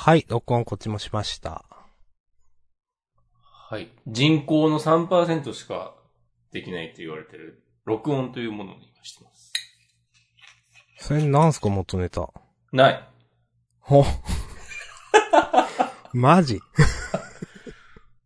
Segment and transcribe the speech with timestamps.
[0.00, 1.64] はい、録音こっちもしました。
[3.42, 3.88] はい。
[4.06, 5.92] 人口の3%しか
[6.52, 9.52] できないと言われてる、録音というものを今してます。
[10.98, 12.30] それなんすか元ネタ。
[12.72, 13.08] ない。
[13.80, 14.04] ほ。
[16.14, 16.60] マジ？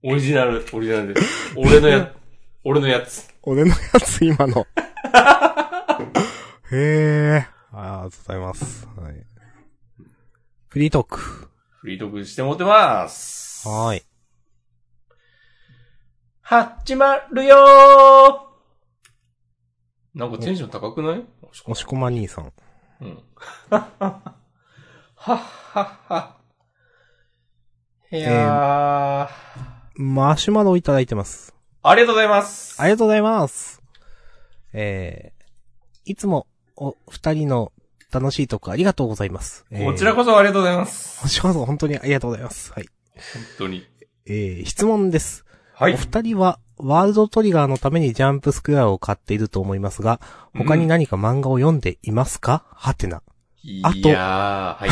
[0.05, 1.55] オリジナル、オリジナルです。
[1.57, 2.13] 俺のや、
[2.65, 3.31] 俺のやつ。
[3.43, 4.23] 俺のやつ？
[4.23, 4.67] 今の。
[6.71, 7.47] へえ。
[7.73, 8.87] ありがとうございます。
[8.89, 9.15] はい。
[10.69, 11.49] フリートーク。
[11.83, 13.69] フリートークしてもってます。
[13.69, 14.03] はーい。
[16.41, 18.39] 始まるよー
[20.15, 21.25] なんかテンション高くない？
[21.43, 22.53] 押し込ま兄さん。
[23.01, 23.19] うん。
[23.69, 24.33] はっは
[25.29, 25.39] っ
[26.07, 26.37] は。
[28.13, 31.53] いやー、マシュマロをいただいてます。
[31.83, 32.81] ありがとうございます。
[32.81, 33.83] ありがとうございます。
[34.73, 37.73] えー、いつもお二人の
[38.13, 39.65] 楽しいトークありがとうございます。
[39.71, 41.21] えーこちらこそありがとうございます。
[41.23, 42.73] こちらこそ本当にありがとうございます。
[42.73, 42.87] はい。
[43.15, 43.87] 本当に。
[44.27, 45.45] えー、質問です。
[45.75, 45.97] はいお。
[45.97, 50.21] 二人は、ワールドトリガーのためにジャンプスクエアを買っていると思いますが、
[50.57, 52.65] 他に何か漫画を読んでいますか？
[52.75, 53.23] はてな。
[53.85, 54.89] あとはい。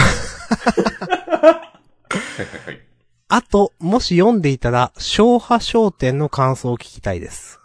[3.29, 7.60] あと、もし読んでいたら、昭和商店の感想を聞きたいです。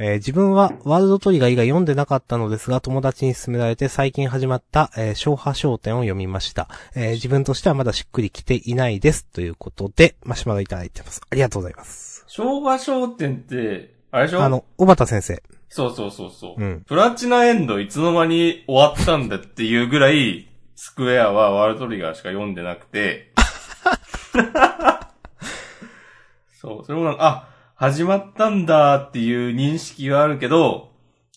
[0.00, 9.24] うんえー自分はワールドトリガー以外読んでなかったのですが、友達に勧められて最近始まった、えー、昭和商店を読みました、えー自分としてはまだしっくりきていないです。
[9.26, 11.20] ということで、マシュマロいただいてます。
[11.30, 12.24] ありがとうございます。
[12.28, 14.42] 昭和商店って、あれでしょ？
[14.42, 15.42] あの、小畑先生。
[15.68, 16.62] そうそうそうそう。
[16.62, 23.32] うんプラチナエンドいつの間に終わったんだっていうぐらい、スクエアはワールドトリガーしか読んでなくて。
[26.60, 27.48] そう、それもなんか、あ、
[27.80, 30.90] 始まったんだっていう認識はあるけど、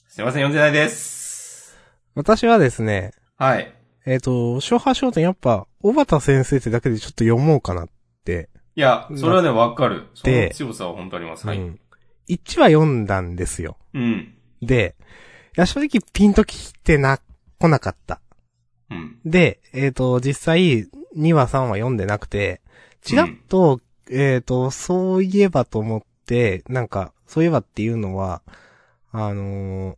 [0.09, 1.73] すいません、読んでないです。
[2.15, 3.73] 私はですね、はい。
[4.05, 7.89] えっ、と、昭和商店やっぱ、小畑先生ってだけでちょっと読もうかなっ
[8.25, 8.49] て。
[8.75, 10.09] いや、それはね、わかる。
[10.15, 11.47] そので強さは本当あります。
[11.47, 11.59] はい。
[11.59, 11.79] うん。
[12.27, 13.77] 1話読んだんですよ。
[13.93, 14.35] うん。
[14.61, 14.97] で、
[15.55, 17.21] いや、正直ピンときてな、
[17.57, 18.19] 来なかった。
[18.91, 19.17] うん。
[19.23, 22.59] で、えっ、と、実際、2話3話読んでなくて、
[23.01, 23.79] ちらっと、
[24.11, 26.11] えっ、と、そういえばと思って、
[26.69, 28.41] なんか、そういえばっていうのは、
[29.11, 29.95] あのー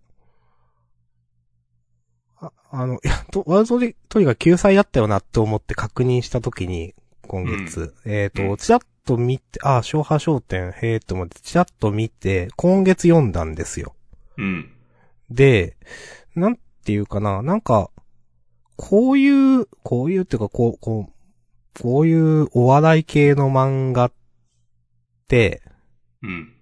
[2.37, 6.93] あ、あの、いや、と、ワールドトリガー救済だったよなって思って確認したときに、
[7.27, 13.95] 今月、えっ、と、うんちらっと見て、あ、昭和商店、へえと思って、ちらっと見て、今月読んだんですよ。
[14.37, 14.71] うん。
[15.29, 15.77] で、
[16.35, 17.89] なんていうかな、なんか、
[18.75, 19.29] こうい
[19.61, 24.11] う、こういうっていうか、こう、こう、こういうお笑い系の漫画っ
[25.27, 25.61] て、
[26.25, 26.53] うん。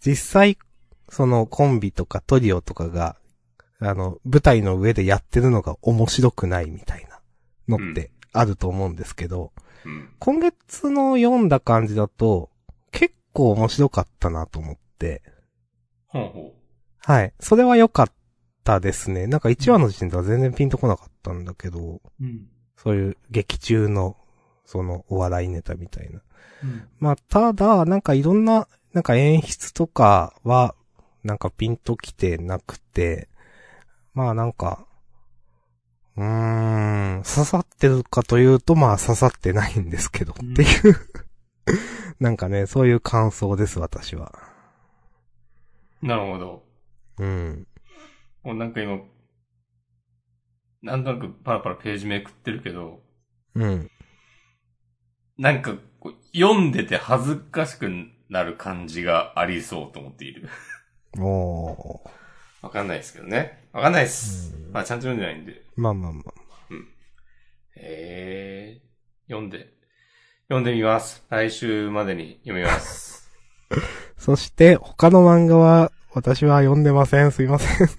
[0.00, 0.58] 実際、
[1.08, 3.16] そのコンビとかトリオとかが、
[3.80, 7.20] あの、舞台の上でやってるのが面白くないみたいな
[7.76, 9.52] のってあると思うんですけど、
[9.84, 10.10] うん。
[10.18, 12.50] 今月の読んだ感じだと、
[12.90, 15.22] 結構面白かったなと思って、
[16.06, 16.54] ほうほ
[16.98, 17.32] はい。
[17.38, 18.12] それは良かっ
[18.64, 19.26] たですね。
[19.26, 22.00] なんか1話の時点では全然ピンとこなかったんだけど、う。
[22.20, 22.46] うん。
[22.76, 24.16] そういう劇中の、
[24.64, 26.20] そのお笑いネタみたいな。
[26.62, 26.88] うん。
[26.98, 30.74] まあ、ただ、なんかいろんな、なんか演出とかは、
[31.22, 33.28] なんかピンときてなくて、
[34.14, 34.86] まあなんか、
[36.16, 40.96] うーん、刺さってるかというと、まあ刺さってないんですけど、うんっていう、
[42.20, 44.32] なんかね、そういう感想です、私は。
[46.00, 46.64] なるほど。
[47.18, 47.66] うん。
[48.44, 49.00] もうなんか今、
[50.82, 53.02] なんとなくパラパラページめくってるけど、
[53.54, 53.90] うん。
[55.36, 57.90] なんかこう読んでて恥ずかしく
[58.28, 60.48] なる感じがありそうと思っている。
[61.18, 62.00] おー。
[62.62, 63.68] わかんないですけどね。
[63.72, 64.54] わかんないです。
[64.54, 65.62] うんまあちゃんと読んでないんで。
[65.74, 66.32] まあまあまあ。
[67.78, 69.72] へえー、読んで、
[70.48, 71.24] 読んでみます。
[71.28, 73.30] 来週までに読みます。
[74.16, 77.32] そして、他の漫画は、私は読んでません。
[77.32, 77.86] すいません。
[77.86, 77.90] い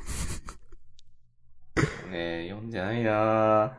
[2.12, 3.12] ねえ読んでないな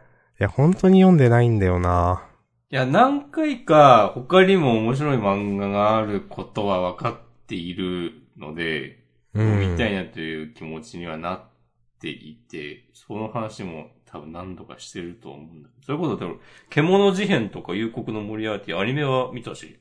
[0.05, 2.27] ぁや、本当に読んでないんだよな
[2.70, 9.50] いや、何回か他にも面白い漫画があることは分かっているので、うん。
[9.53, 11.50] 読みたいなという気持ちにはなっ
[11.99, 15.87] ていて、その話も多分何度かしてると思うんだけど。
[15.87, 19.81] そういうことだと、獣事変とか幽谷のモリアーティアニメは見たし、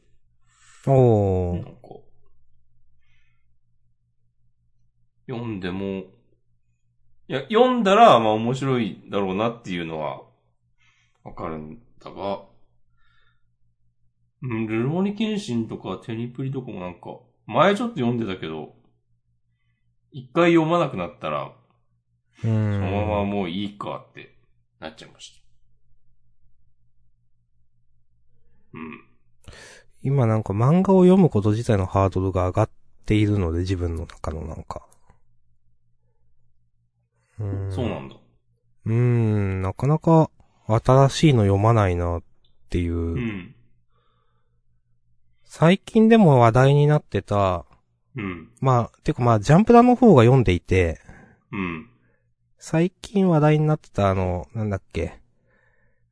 [0.86, 1.56] おー。
[1.56, 1.72] なんか、
[5.30, 6.06] 読んでも、
[7.28, 10.22] いや、読んだら、まあ面白いだろうなっていうのは、
[11.25, 12.46] わかるんだが、
[14.44, 18.75] うん、ルローニケンシンとかテニプリとかもなんか、前ちょっと読んでたけど、
[20.12, 21.54] 一回読まなくなったら、
[22.42, 24.36] そのままもういいかって
[24.80, 25.44] なっちゃいました。
[28.74, 29.04] うん。
[30.04, 32.69] 今なんか漫画を読むこと自体のハードルが上がっ
[33.06, 34.86] ているので、自分の中のなんか。
[37.40, 37.72] うん。
[37.72, 38.16] そうなんだ。
[38.86, 40.30] うん、なかなか
[40.68, 42.24] 新しいの読まないなっ
[42.69, 42.95] ていう。
[42.95, 43.56] うん。
[45.59, 47.65] 最近でも話題になってた、
[48.15, 48.51] うん。
[48.62, 51.01] まあ、てかまあ、ジャンプラの方が読んでいて、
[51.51, 51.89] うん。
[52.59, 55.19] 最近話題になってたあの、なんだっけ。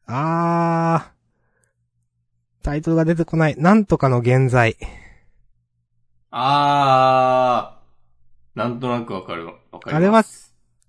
[0.07, 2.63] あー。
[2.63, 3.55] タイトルが出てこない。
[3.55, 4.77] なんとかの現在。
[6.31, 8.57] あー。
[8.57, 9.45] なんとなくわかる。
[9.45, 9.95] わかり。
[9.95, 10.23] あれは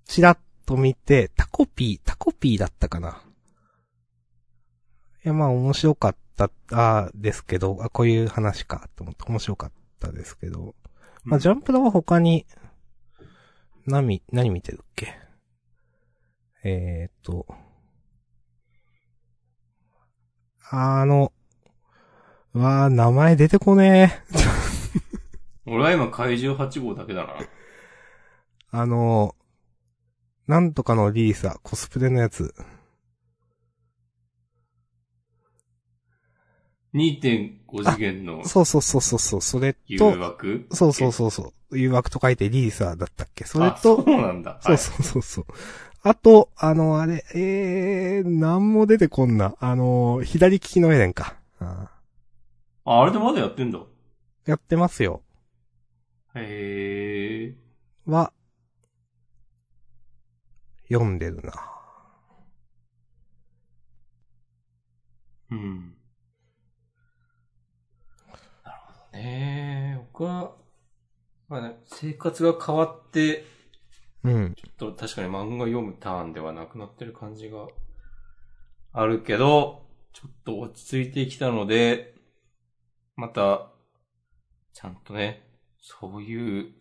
[0.06, 3.22] ちらっと見て、タコピー、タコピーだったかな。
[5.26, 6.25] いや、まあ面白かった、
[6.72, 10.74] あーですけど、あ、こういう話か、と思って面白かったですけど。
[11.24, 12.46] まあ、ジャンプラは他に、
[13.86, 15.14] 何、何見てるっけ？
[16.64, 17.46] えーっと、
[20.70, 21.32] あの、
[22.54, 24.36] うわー、名前出てこねえ。
[25.70, 27.34] 俺は今怪獣8号だけだな。
[28.70, 29.34] あの、
[30.46, 32.54] なんとかのリーサ、コスプレのやつ。
[36.96, 40.66] 2.5次元のそうそうそうそうそう、それ誘と、惑？
[40.72, 43.44] そうそうそうそう、誘惑と書いてリーサーだったっけ？
[43.44, 44.58] それあそと、うなんだ。
[44.62, 45.44] そうそうそうそう。
[46.02, 49.56] あと、あの、あれ、えー、なんも出てこんな。
[49.58, 51.36] あの、左利きのエレンか。
[51.58, 51.90] あ
[52.84, 53.80] あ、あれでまだやってんだ。
[54.46, 55.22] やってますよ。
[56.36, 57.54] へえ。
[58.10, 58.32] は、
[60.88, 61.52] 読んでるな。
[65.50, 65.94] うん。
[69.16, 69.98] ね。
[70.12, 70.54] 僕は、
[71.48, 73.44] まあね、生活が変わって、
[74.24, 74.54] うん。
[74.54, 77.68] ちょっと確かに漫画読むターンではなくなってる感じが
[78.92, 82.14] あるけど、ちょっと落ち着いてきたので、
[83.16, 83.70] また、
[84.72, 85.48] ちゃんとね、
[85.80, 86.72] そういう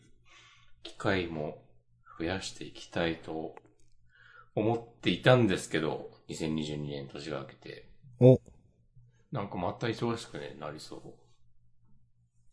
[0.84, 1.64] 機会も
[2.18, 3.56] 増やしていきたいと
[4.56, 7.90] 思っていたんですけど、2022年年が明けて、
[8.20, 8.40] お、
[9.32, 11.25] なんかまた忙しくね、なりそう。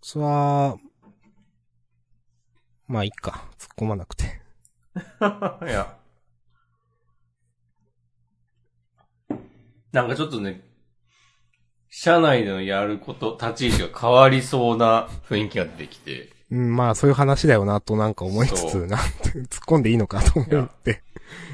[0.02, 0.76] それは、
[2.88, 3.48] まあいいか。
[3.58, 4.24] 突っ込まなくて。
[5.64, 5.96] いや。
[9.92, 10.62] なんかちょっとね、
[11.88, 21.02] 社内でのやること、立ち位置が変わりそうな雰囲気が出てきて、うん、まあそういう話だよなとなんか思いつつ、なんて、突っ込んでいいのかと思って、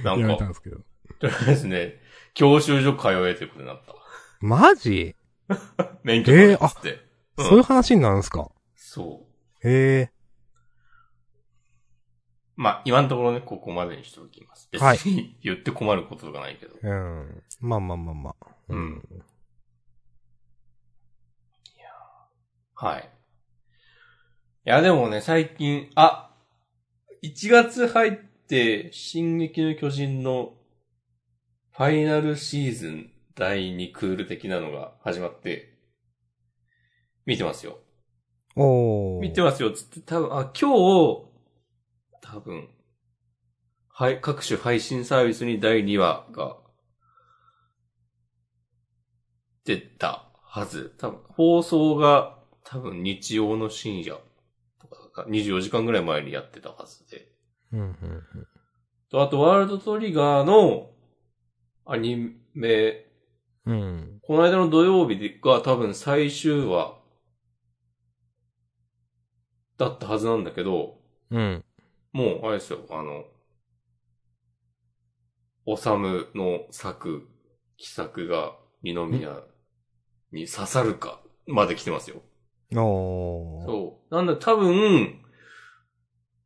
[0.02, 0.78] なんかやめたん、ですけど。
[1.18, 2.00] とりあえずね、
[2.32, 3.94] 教習所通えということになった。
[4.40, 5.16] マジ、
[6.02, 7.07] 免許取れっつって。
[7.38, 8.50] うんそういう話になるんですか？
[8.74, 9.26] そ
[9.64, 9.68] う。
[9.68, 10.12] へえ。
[12.56, 14.68] まあ、今のところね、ここまでにしておきます。
[14.72, 16.74] 別はいに 言って困ることとかないけど。
[16.82, 17.42] うん。
[17.60, 18.46] まあまあまあまあ。
[18.68, 19.02] うん。
[22.74, 23.02] はい。
[24.66, 26.30] いや、でもね、最近、あ、
[27.24, 30.54] 1月入って、進撃の巨人の
[31.72, 35.67] ファイナルシーズン第2クール的なのが始まって、
[37.28, 37.76] 見てますよ。
[38.56, 39.20] おー。
[39.20, 41.26] 見てますよ、つって、多分、あ、今日、
[42.22, 42.70] 多分、
[43.90, 46.56] はい、各種配信サービスに第2話が
[49.66, 50.94] 出たはず。
[50.96, 54.18] 多分、放送が多分日曜の深夜
[54.80, 57.28] とか、24時間ぐらい前にやってたはずで。
[57.72, 57.96] うんうん
[59.10, 60.92] と、あと、ワールドトリガーの
[61.84, 63.04] アニメ、
[63.66, 63.74] うん。
[63.74, 64.18] うん。
[64.22, 66.97] この間の土曜日が多分最終話
[69.78, 70.98] だったはずなんだけど、
[71.30, 71.64] うん。
[72.12, 73.24] もう、あれですよ、あの、
[75.64, 77.28] おさむの作、
[77.76, 79.42] 奇作が二宮
[80.32, 82.22] に刺さるかまで来てますよ。
[82.74, 83.66] おー。
[83.66, 84.14] そう。
[84.14, 85.20] なんだ、多分、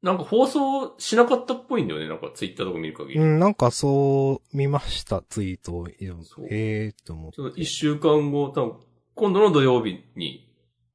[0.02, 2.08] なんか放送しなかったっぽいんだよね。
[2.08, 3.20] なんかツイッターとか見る限り。
[3.20, 5.86] うん、なんかそう、見ました、ツイートを。
[6.24, 8.80] そうへえーって思ってちょっと一週間後、多分、
[9.14, 10.51] 今度の土曜日に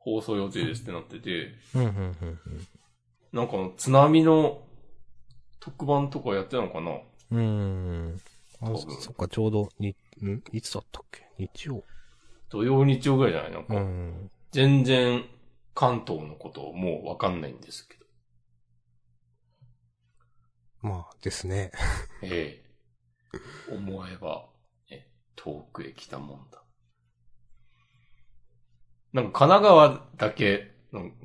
[0.09, 1.51] 放送予定ですってなってて、
[3.33, 4.61] なんか津波の
[5.59, 6.97] 特番とかやってたのかな？
[7.31, 8.21] うん。
[9.01, 10.41] そっか、ちょうど、に、ん？
[10.53, 11.27] いつだったっけ？
[11.37, 11.83] 日曜？
[12.47, 13.51] 土曜日曜ぐらいじゃない？
[13.51, 14.31] なんか、うん。
[14.51, 15.25] 全然
[15.75, 18.05] 関東のこともうわかんないんですけど。
[20.83, 21.73] まあですね。
[22.23, 22.63] え
[23.33, 23.75] え。
[23.75, 24.47] 思えば、
[24.89, 26.63] ね、遠くへ来たもんだ。
[29.13, 30.71] なんか神奈川だけ、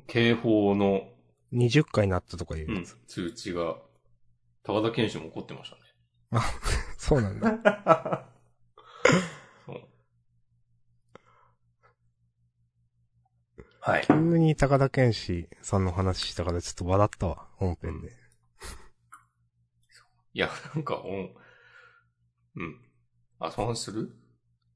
[0.07, 1.09] 警報の、
[1.53, 3.77] 20回になったとかいううん通知が、
[4.63, 5.81] 高田健志も怒ってましたね。
[6.97, 8.29] そうなんだ。
[13.85, 14.07] はい。
[14.07, 18.13] 急に高田健志さんの話したからちょっと笑ったわ、本編で。
[20.33, 21.35] いや、なんか、うん。
[22.55, 22.81] うん。
[23.39, 24.15] あ、その話する？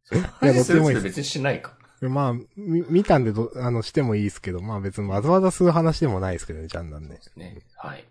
[0.03, 1.76] そや話するどっちでも別にしないか。
[2.01, 7.19] まあ、み、見たんでど、あの、してもいいですけど、まあ別にわざわざする話でもないですけどね、ジャンダンで。
[7.35, 7.57] ね。
[7.75, 8.05] はい。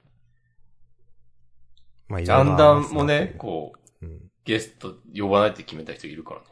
[2.09, 3.39] まあ、ジャンダンもね、う。
[3.39, 4.21] こう、うん。
[4.45, 6.47] ゲスト呼ばないって決めた人いるからね。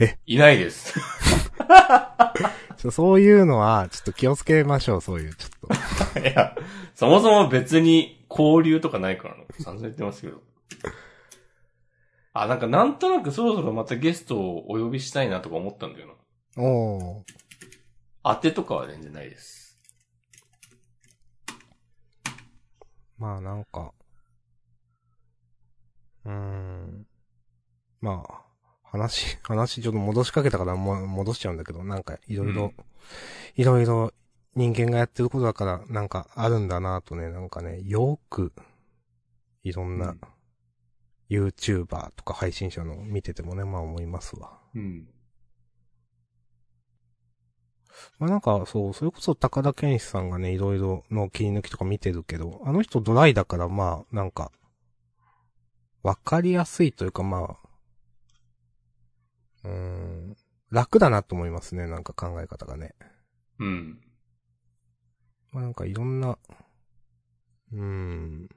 [0.00, 0.18] え？
[0.26, 0.94] いないです。
[2.78, 6.20] ちょそういうのは、ちょっと気をつけましょう、そういう、ちょっと。
[6.20, 6.56] いや、
[6.94, 9.44] そもそも別に交流とかないからな。
[9.60, 10.42] 散々言ってますけど。
[12.36, 16.08] あ、なんかなんとなくそろそろまたゲストをお呼びしたいなとか思ったんだよ
[16.56, 16.62] な。
[16.62, 17.22] おー。
[18.24, 19.80] 当てとかは全然ないです。
[23.18, 23.92] まあなんか、
[26.24, 27.06] うーん。
[28.00, 28.42] まあ、
[28.82, 32.72] 話、 話ちょっと戻しかけたからもう戻しちゃうんだけど、なんかいろいろ、
[33.54, 34.12] いろいろ
[34.56, 38.52] 人間がやってることだからなんかあるんだなとね、なんかね、よく、
[39.62, 40.20] いろんなうん
[41.30, 44.60] YouTuber とか配信者の見ててもね、まあ思いますわ。
[44.74, 45.08] うん。
[48.18, 54.52] まあなんかそう、それこそ高田健志さんがね、いろいろの切り抜きとか見てるけど、あの人ドライだからまあ、なんか、
[56.02, 57.68] わかりやすいというかまあ、
[59.64, 60.36] うーん、
[60.70, 62.94] 楽だなと思いますね、なんか考え方がね。
[63.58, 64.00] うん。
[65.52, 66.38] まあなんかいろんな、
[67.72, 68.48] うーん。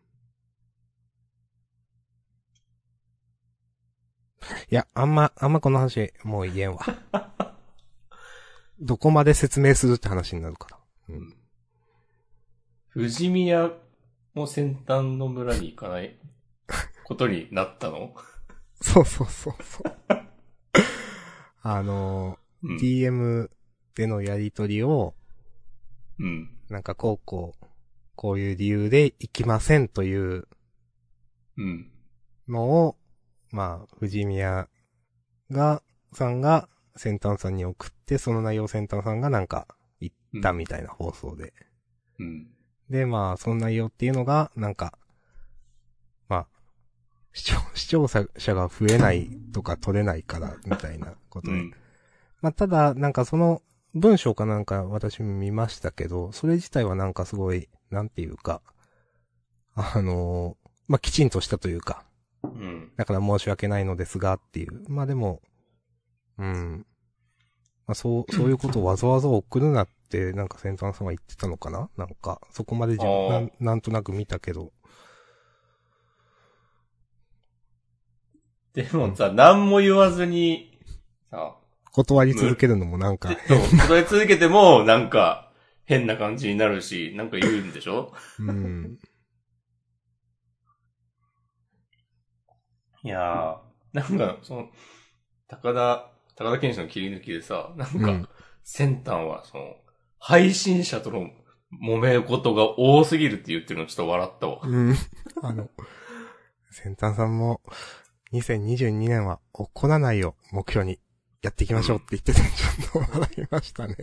[4.70, 6.86] いや、あんま、あんまこの話、もう言えんわ。
[8.80, 10.80] どこまで説明するって話になるから。
[11.10, 11.36] うん。
[12.94, 13.72] 富士宮
[14.34, 16.18] も先端の村に行かない
[17.04, 18.14] ことになったの？
[18.82, 19.98] そうそうそうそう。
[21.62, 22.78] あの、うん。
[22.78, 23.50] DM
[23.96, 25.16] でのやりとりを、
[26.20, 26.58] うん。
[26.70, 27.66] なんかこうこう、
[28.16, 30.48] こういう理由で行きませんという
[31.58, 31.92] うん。
[32.48, 32.98] のを、
[33.52, 34.68] まあ、藤宮
[35.52, 35.82] が、
[36.14, 39.68] さんが先端さんに送って、その内容を先端さんがなんか
[40.00, 41.54] 言ったみたいな放送で。
[42.20, 42.48] うん。
[42.90, 44.98] で、まあ、その内容っていうのが、なんか、
[46.30, 46.48] まあ、
[47.34, 51.58] 視聴、視聴者が増えないとか取れないから、みたいなことで。
[51.58, 51.74] うん。
[52.42, 53.62] まあ、ただ、なんかその
[53.94, 58.62] 文章かなんか私も見ましたけど、それ自体はなんかすごい、なんていうか、
[59.76, 62.06] あのーまあ、きちんとしたというか、
[62.58, 62.92] うん。
[62.98, 64.84] だから申し訳ないのですがっていう。
[64.90, 65.42] まあでも、
[66.38, 66.86] うん。
[67.86, 71.90] まあそう、そういうことをわざわざ送るなって、なんか先端さんは言ってたのかな？
[71.98, 74.72] なんか、そこまで自分あーなん、なんとなく見たけど。
[78.74, 80.80] でもさ、何も言わずに、
[81.32, 81.56] さ、
[81.92, 85.52] 断り続けるのもなんか、そう、答え続けても、なんか、
[85.86, 88.14] 変な感じになるし、なんか言うんでしょ？
[88.40, 89.00] うん。
[93.08, 94.70] いやー、なんか、その、
[95.48, 98.30] 高田、高田健志の切り抜きでさ、なんか、うん
[98.70, 99.76] 先端は、その、
[100.20, 101.30] 配信者との
[101.82, 104.60] 揉め事が多すぎるって言ってるのちょっと笑ったわ。
[104.62, 104.94] うん。
[105.42, 105.70] あの、
[106.70, 107.62] 先端さんも、
[108.34, 111.00] 2022年は怒らないよ、目標に。
[111.42, 113.96] やっていきましょうって言ってて、ちょっと笑いましたね。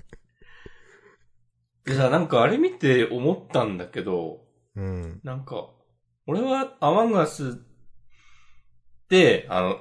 [1.84, 4.46] でさ、なんかあれ見て思ったんだけど、
[4.76, 5.20] うん。
[5.22, 5.68] なんか、
[6.26, 7.60] 俺はアマンガスで、
[9.48, 9.80] あの、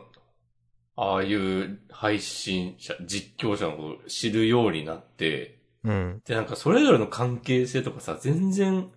[0.95, 6.21] ああいう配信者、実況者のことを知るようになって、うん。
[6.25, 8.91] で、なんかそれぞれの関係性とかさ、全然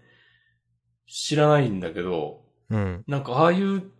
[1.06, 3.04] 知らないんだけど、うん。
[3.06, 3.90] なんかああいう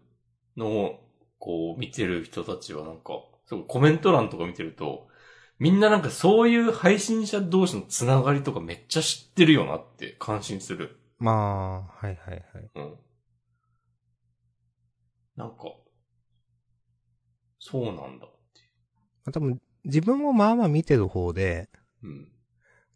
[0.57, 1.03] のを、
[1.39, 5.09] こう見てる人たちはなんか、そうコメント欄とか見てると、
[5.59, 10.99] みんななんかそういう配信者同士のつながりとかめっちゃ知ってるよなって感心する。
[11.19, 12.71] まあ、はいはいはい。
[12.75, 12.95] うん。
[15.37, 15.73] なんか、
[17.69, 18.63] そうなんだってい
[19.25, 21.69] まあ多分、自分もまあまあ見てる方で、
[22.03, 22.07] う。
[22.07, 22.29] うん。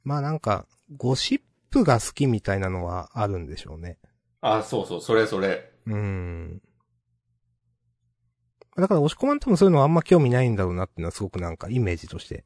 [0.04, 3.98] まあなんか、ゴシップが好きみたいなのはあるんでしょうね。
[4.40, 5.72] あ、そうそう、それそれ。
[5.86, 6.62] うん。
[8.76, 12.44] だから、押し込まん多分そういうのはあんま興味ないんだろうなっていうのはすごくなんかイメージとして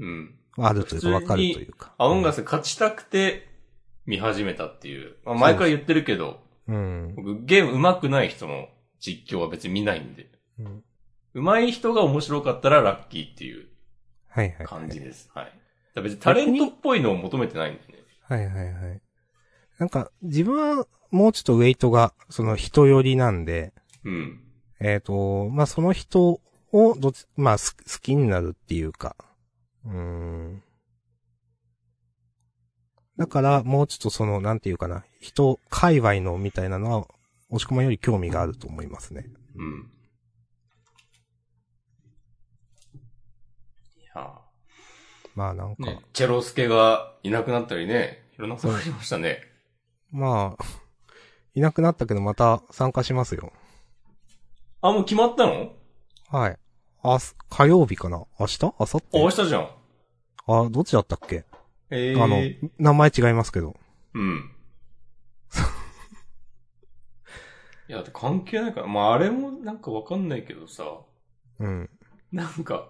[0.00, 0.34] うん。
[0.58, 1.94] あるというかわかるというか。
[1.98, 3.48] アウンガス勝ちたくて
[4.06, 5.18] 見始めたっていう。
[5.24, 7.14] まあ、前から言ってるけど、うん。
[7.14, 10.30] 僕ゲーム上手くない人の実況は別に見ないんで。
[10.58, 10.84] うん。
[11.34, 13.68] 上手い人が面白かったらラッキーっていう
[14.28, 14.66] はいはい。
[14.66, 15.30] 感じです。
[15.34, 15.44] はい。
[15.44, 15.56] だか
[15.96, 17.96] ら別にタレントっぽいのを求めてないんだよね。
[18.22, 19.02] はいはいはい。
[19.78, 23.72] なんか、自分はもうちょっとウェイトが、その人寄りなんで、
[24.04, 24.40] うん。
[24.80, 26.40] えっ、と、まあ、その人
[26.72, 29.16] をどっち、まあ、す好きになるっていうか、
[29.84, 30.62] うーん。
[33.18, 37.06] だから、もうちょっとその、なんていうかな、人、界隈のみたいなのは、
[37.50, 39.26] 押し込まんより興味があると思いますね。
[39.56, 39.90] うん。
[44.14, 44.32] いや
[45.34, 49.42] まあなんか、ね、チェロスケがいなくなったりね、いろんなことがありましたね。
[50.10, 50.64] まあ、
[51.54, 53.52] いなくなったけどまた参加しますよ。
[54.80, 55.72] あ、もう決まったの？
[56.28, 56.58] はい。
[57.02, 58.24] あす、火曜日かな？
[58.38, 58.64] 明日？
[58.64, 59.70] 明後あ、明日日じゃん。
[60.48, 61.44] あ、どっちだったっけ、
[61.90, 62.42] ええあの、
[62.78, 63.76] 名前違いますけど。
[64.14, 64.50] うん。
[67.88, 68.86] いや、だって関係ないから。
[68.86, 70.84] まあ、あれもなんかわかんないけどさ、
[71.60, 71.90] うん。
[72.32, 72.88] なんか、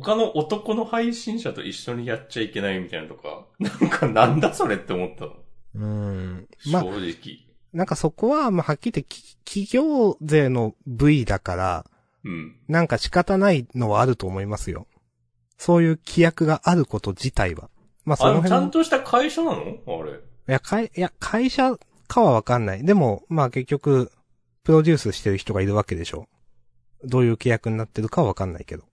[0.00, 5.36] 他の男の配信者と一緒にやっちゃいけないみたいなとか、 なんかなんだそれって思ったの？
[5.74, 6.48] うん。
[6.64, 7.12] 正まあ、直。
[7.74, 11.86] なんかそこは、まあ、はっきり言って、き企業税の部位だから、
[12.24, 12.56] うん。
[12.68, 14.86] なんか仕方ないのはあると思いますよ。
[15.58, 17.68] そういう規約があること自体は。
[18.04, 19.60] まあ、そあの、の辺もちゃんとした会社なの？
[19.60, 20.12] あれ。
[20.12, 20.14] い
[20.46, 21.76] や、会、いや、会社
[22.08, 22.84] かはわかんない。
[22.84, 24.10] でも、まあ結局、
[24.64, 26.28] プロデュースしてる人がいるわけでしょ。
[27.04, 28.84] どういう契約になってるかはわかんないけど。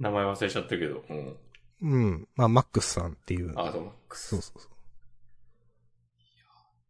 [0.00, 1.04] 名前忘れちゃったけど。
[1.08, 1.36] うん。
[1.82, 2.28] うん。
[2.34, 3.52] まあ、マックスさんっていう。
[3.56, 4.28] アートマックス。
[4.28, 4.70] そうそうそう。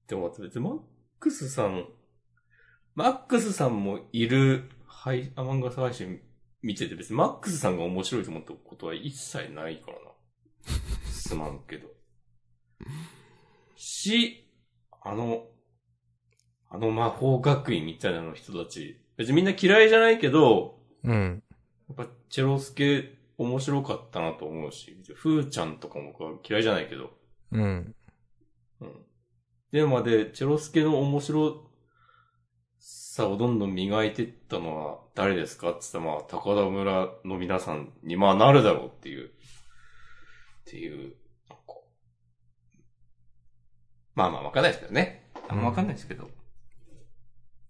[0.08, 0.78] でも別にマッ
[1.18, 1.86] クスさん、
[2.94, 6.20] マックスさんもいる、はい、アマンガス配信
[6.62, 10.00] 見てて別にマックスさんが面白いと思ったことは一切ないからな。
[11.10, 11.88] すまんけど。
[13.76, 14.48] し、
[15.02, 15.46] あの、
[16.68, 21.42] あの魔法学院みたいなの人たち、別にみんな嫌いじゃないけど、うん。
[21.96, 27.10] やっぱチェロスケ面白かったなと思うし、フーちゃんとかも僕は嫌いじゃないけど、
[27.50, 27.94] うん。
[28.80, 29.06] うん。
[29.72, 31.68] でまで、チェロスケの面白
[32.78, 39.30] さをどんどん磨いていったのは誰ですかって言ったら、まあ、高田村の皆さんに、まあ、なるだろうっていう、っ
[40.66, 41.16] ていう、
[41.48, 41.74] なんか
[44.14, 45.28] まあまあ、わかんないですけどね。
[45.48, 46.30] あんまわかんないですけど。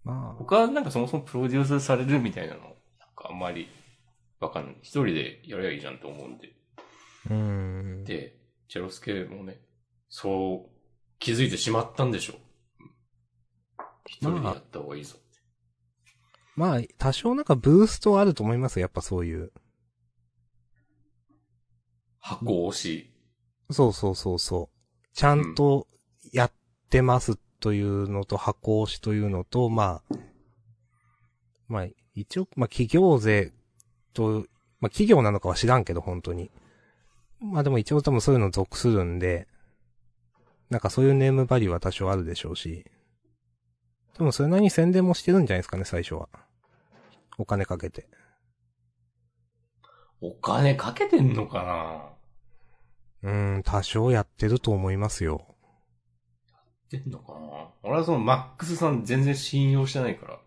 [0.05, 2.71] まあ、他はなんかそもそもプロデュースされるみたいなの、なん
[3.17, 3.69] かあんまり
[4.41, 4.77] わかんない。
[4.83, 6.53] 一人でやればいいじゃんと思うんで。
[7.31, 8.05] うん。
[8.05, 8.37] で、
[8.69, 9.61] チェロスケもね、
[10.09, 10.71] そう
[11.19, 12.37] 気づいてしまったんでしょう。
[12.37, 12.41] うん
[14.07, 15.39] 一人でやった方がいいぞって。
[16.57, 18.83] まあ、多少なんかブーストはあると思いますよ。
[18.83, 19.53] やっぱそういう。
[22.19, 23.13] 箱押し。
[23.71, 25.07] そうそうそうそう。
[25.15, 25.87] ちゃんと
[26.33, 26.53] やっ
[26.89, 30.17] てますというのと、箱押しというのと、まあ、
[31.69, 33.53] まあ、一応、まあ企業税
[34.13, 34.47] と、
[34.81, 36.51] まあ企業なのかは知らんけど、本当に。
[37.41, 39.49] まあでも一応多分そういうの属するんで、
[40.69, 42.85] なんかそういうネームバリューは多少あるでしょうし。
[44.17, 46.29] でもそれなりに宣伝もしてるんじゃないですかね、最初は。
[47.39, 48.07] お金かけて。
[50.21, 52.15] お金かけてんのか
[53.23, 53.31] な？
[53.31, 55.47] うーん、多少やってると思いますよ。
[56.93, 57.71] やってんのかな？
[57.83, 60.39] 俺はそのマックスさん全然信用してないから。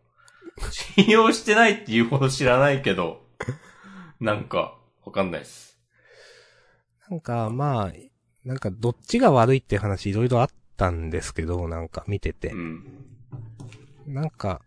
[0.69, 3.22] 信用してないっていうほど知らないけど、
[4.19, 5.79] なんか、わかんないです。
[7.09, 7.93] なんか、まあ、
[8.45, 12.55] なんかどっちが悪いって話いろいろあったんですけど、なんか見ててう。
[12.55, 12.83] ん。
[14.07, 14.61] なんか、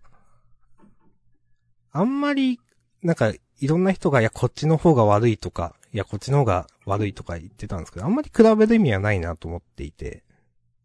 [1.92, 2.60] あんまり、
[3.02, 10.22] なんか、いろんな人が、いや、こっちの方が悪いとか、いや、こっちの方が悪いとか言ってたんですけど、あんまり比べる意味はないなと思っていて。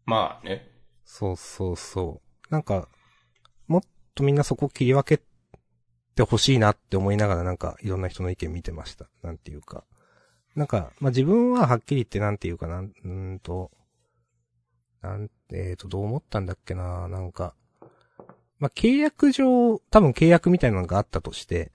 [0.06, 0.70] まあね。
[1.04, 2.52] そうそうそう。
[2.52, 2.88] なんか、
[3.66, 3.80] もっ
[4.14, 5.22] とみんなそこ切り分け
[6.14, 9.06] てほしいなって思いながらなんかいろんな人の意見見てました。
[9.22, 9.84] なんていうか。
[10.54, 13.70] なんか、まあ、自分ははっきり言ってなんていうかな、うーんと、
[15.00, 17.54] なん、えーと、どう思ったんだっけな、なんか、
[18.58, 21.72] まあ、契約上、多分契約みたいなのがあったとして、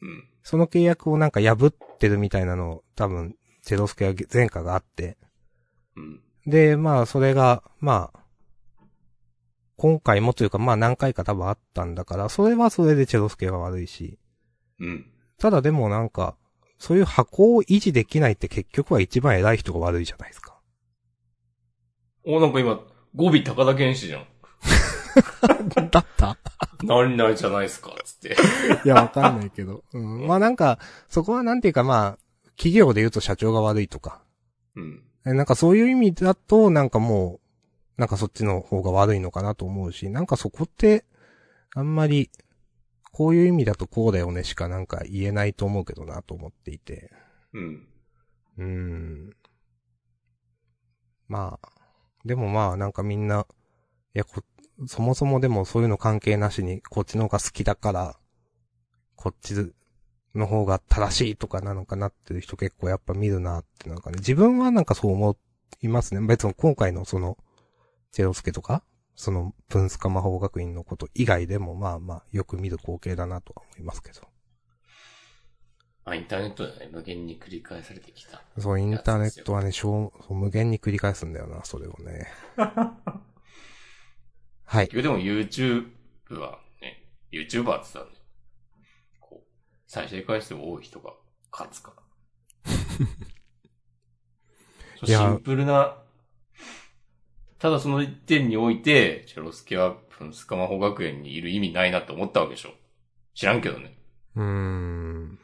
[0.00, 0.28] うん。
[0.42, 5.16] その契約をなんか破ってるみたいなのを多分、ゼロスケは前科があって、
[5.96, 6.22] うん。
[6.46, 8.20] で、まあ、それが、まあ、
[9.78, 14.18] 今回もというか、まあ何回か多分あったんだから、それはそれでチェロスケが悪いし、
[14.80, 15.06] うん。
[15.38, 16.36] ただでもなんか、
[16.78, 20.58] そういう箱を維持できないって結局は一番偉い人が悪いじゃないですか。
[22.24, 22.80] お、なんか今、
[23.14, 24.26] 語尾高田健志じゃん。
[25.90, 26.36] だった？
[26.82, 28.36] 何々じゃないですか、つって。
[28.84, 29.84] いや、わかんないけど。
[29.92, 30.26] うん。
[30.26, 32.18] まあなんか、そこはなんていうかまあ、
[32.56, 34.22] 企業で言うと社長が悪いとか。
[34.74, 35.02] うん。
[35.26, 37.47] えなんかそういう意味だと、なんかもう、
[37.98, 41.04] なんかそっちの方が悪いのかなと思うし、なんかそこって、
[41.74, 42.30] あんまり、
[43.12, 47.10] こういう意味だとこうだよねしかなんか言えないと思うけどなと思っていて。
[47.52, 47.88] うん。
[48.58, 49.36] うーん。
[51.26, 51.68] まあ、
[52.24, 53.46] でもまあなんかみんな、
[54.14, 54.42] いやこ、
[54.86, 58.16] そもそもでもそういうの関係なしにこっちの方が好きだから、
[59.16, 59.54] こっち
[60.36, 65.36] の方が正しいとかなのかなっていう人結構やっぱ見るなってなんかね、自分はなんかそう思っ
[65.82, 66.26] いますね。
[66.26, 67.36] 別に今回のその、
[68.12, 68.82] チェロスケとか、
[69.14, 74.20] その、プンスカ魔法学院のこと以外でも、まあまあ、よく見る光景だなとは思いますけど。
[76.04, 78.42] あ、インターネットでね、無限に繰り返されてきた。
[78.58, 82.28] そう、インターネットはね、小そう無限に繰り返すんだよな、それをね。
[84.64, 84.88] はい。
[84.88, 85.90] でも YouTube
[86.38, 88.12] はね、YouTuber って言ったらね、
[89.20, 89.48] こう、
[89.86, 91.12] 再生回数多い人が
[91.50, 92.02] 勝つから。
[95.06, 96.02] シンプルな、
[97.58, 99.96] ただその一点において、チェロスケは
[100.32, 102.70] スカ魔法学園にいる意味ないなって思ったわけでしょ。
[103.34, 103.98] 知らんけどね。
[104.36, 105.38] うーん。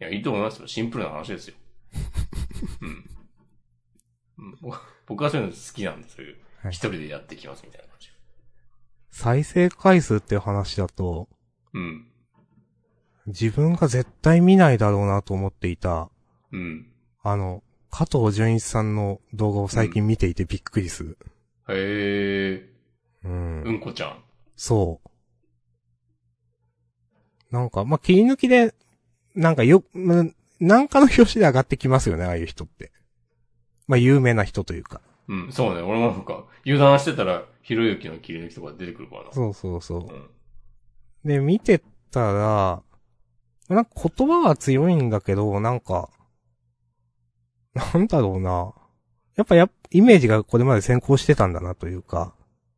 [0.00, 0.66] いや、いいと思いますよ。
[0.66, 1.56] シンプルな話ですよ。
[2.82, 2.88] うん。
[4.38, 8.08] うん僕僕はそういうの好きなんで、そういう、はい一人でやってきますみたいな感じ。
[9.10, 11.28] 再生回数っていう話だと、
[11.72, 12.06] うん。
[13.26, 16.10] 自分が絶対見ないだろうなと思っていた、
[16.52, 16.90] うん。
[17.22, 21.18] あの、加藤純一さんの動画を最近見ていてびっくりする。
[21.68, 22.68] へえ、
[23.24, 23.62] うん。
[23.62, 24.22] うんこちゃん。
[24.56, 25.08] そう。
[27.54, 28.74] なんか、まあ、切り抜きで、
[29.34, 32.90] なんかよ、うんなんかの表紙で上がってきますよね、ああいう人って。
[33.86, 35.00] まあ、有名な人というか。
[35.28, 35.82] うん、そうね。
[35.82, 39.32] 俺もなんか、油断してたら、ひろゆきの切り抜きとか出てくるからな。
[39.32, 40.00] そうそうそう。
[40.00, 40.30] うん。
[41.24, 42.82] で、見てたら、
[43.68, 46.08] なんか言葉は強いんだけど、なんか、
[47.74, 48.72] なんだろうな。
[49.36, 52.34] やっぱや、イメージがこれまで先行してたんだなというか、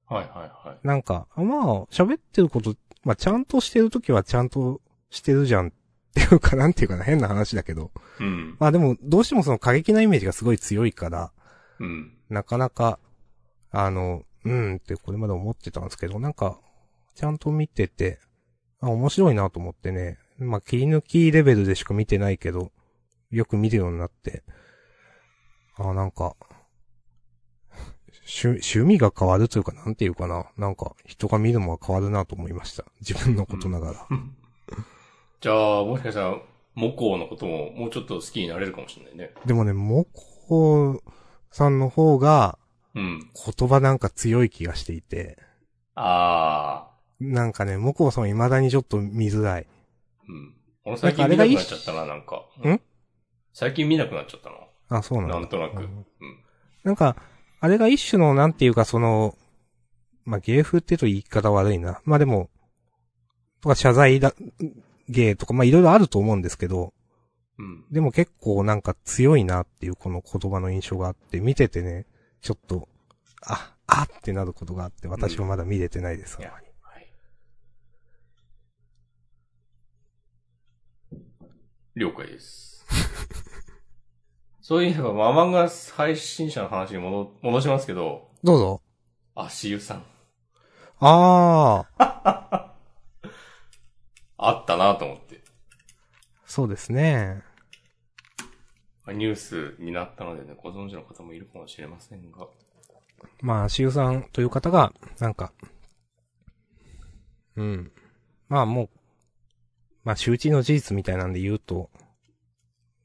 [0.07, 0.87] はいはいはい。
[0.87, 5.71] なんか、あまあ、喋ってること、まあ、ちゃんとしてるときはちゃんとしてるじゃんっ
[6.15, 7.93] ていうか、 なんていうかな、変な話だけど。
[8.19, 8.57] うん。
[8.59, 11.33] まあでも、どうしてもその過激なイメージがすごい強いから、
[11.79, 12.19] うん。
[12.29, 12.99] なかなか、
[13.71, 16.59] あの、うんってこれまで思ってたんですけど、なんか、
[17.15, 18.19] ちゃんと見てて、
[18.81, 22.73] あ、面白いなと思ってね、まあ切り抜きレベルでしか見てないけど、
[23.31, 24.43] よく見るようになって、
[25.77, 26.35] あ、なんか、
[28.31, 30.47] 趣、趣味が変わるというか、なんていうかな。
[30.57, 32.85] なんか、人が見るのは変わるなと思いました。
[33.01, 34.07] 自分のことながら。
[35.41, 36.39] じゃあ、もしかしたら、
[36.75, 39.35] モコのことももうちょっと好きになれるかもしれないね。
[39.45, 40.07] でもね、モ
[40.49, 41.03] コ
[41.51, 42.59] さんの方が、
[42.95, 43.31] うん。
[43.57, 45.39] 言葉なんか強い気がしていて、
[45.95, 46.91] あ
[47.21, 49.63] なんかね、モコさんは未だにちょっと見づらい。
[49.63, 49.67] ー。
[50.29, 50.55] うん。
[50.85, 52.37] 俺最近見なくなっちゃったな、なんか。
[52.67, 52.81] ん
[53.53, 54.57] 最近見なくなっちゃったな。
[54.99, 55.41] あ、そうなんだ。
[55.41, 55.77] なんとなく。
[55.77, 56.07] ううんん。
[56.85, 57.17] なんか、
[57.61, 59.37] あれが一種の、なんていうか、その、
[60.25, 62.01] まあ、芸風って言うと言い方悪いな。
[62.05, 62.49] まあ、でも、
[63.61, 64.33] とか謝罪だ、
[65.09, 66.95] 芸とか、まあ、いろいろあると思うんですけど、
[67.59, 67.85] うん。
[67.91, 72.07] でも結構なんか強いなっていうこの言葉の印象があって、見ててね、
[72.41, 72.89] ちょっと、
[73.43, 76.39] あ、あってなることがあって、私はまだ見れてないです。
[76.41, 77.07] いやあんまりはい。
[81.97, 82.87] 了解です。
[84.71, 88.83] そういえば、ママンガ配信者の話に戻、戻しますけど、どうぞ。
[89.35, 90.05] 足湯さん。
[91.01, 92.73] ああ、
[94.39, 95.43] あったなと思って。
[96.47, 97.43] そうですね。
[99.09, 102.47] ニュースになったのでね、ご存知の方もいるかもしれませんが。
[103.41, 105.53] まあ、しゆさんという方が、なんか、
[107.57, 107.93] うん。
[108.49, 108.91] まあもう、
[110.05, 111.91] まあ周知の事実みたいなんで言うと、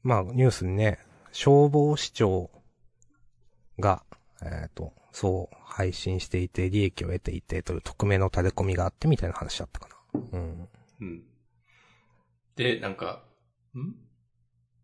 [0.04, 1.00] まあニュースにね、
[1.36, 2.50] 消防士長
[3.78, 4.02] が、
[4.42, 10.20] えっ、と、そう配信していて利益を得ていてという匿名の垂れ込みがあってみたいな話だったかな。
[10.32, 10.68] うん。
[11.02, 11.22] うん。
[12.56, 13.22] で、なんか、
[13.74, 13.94] ん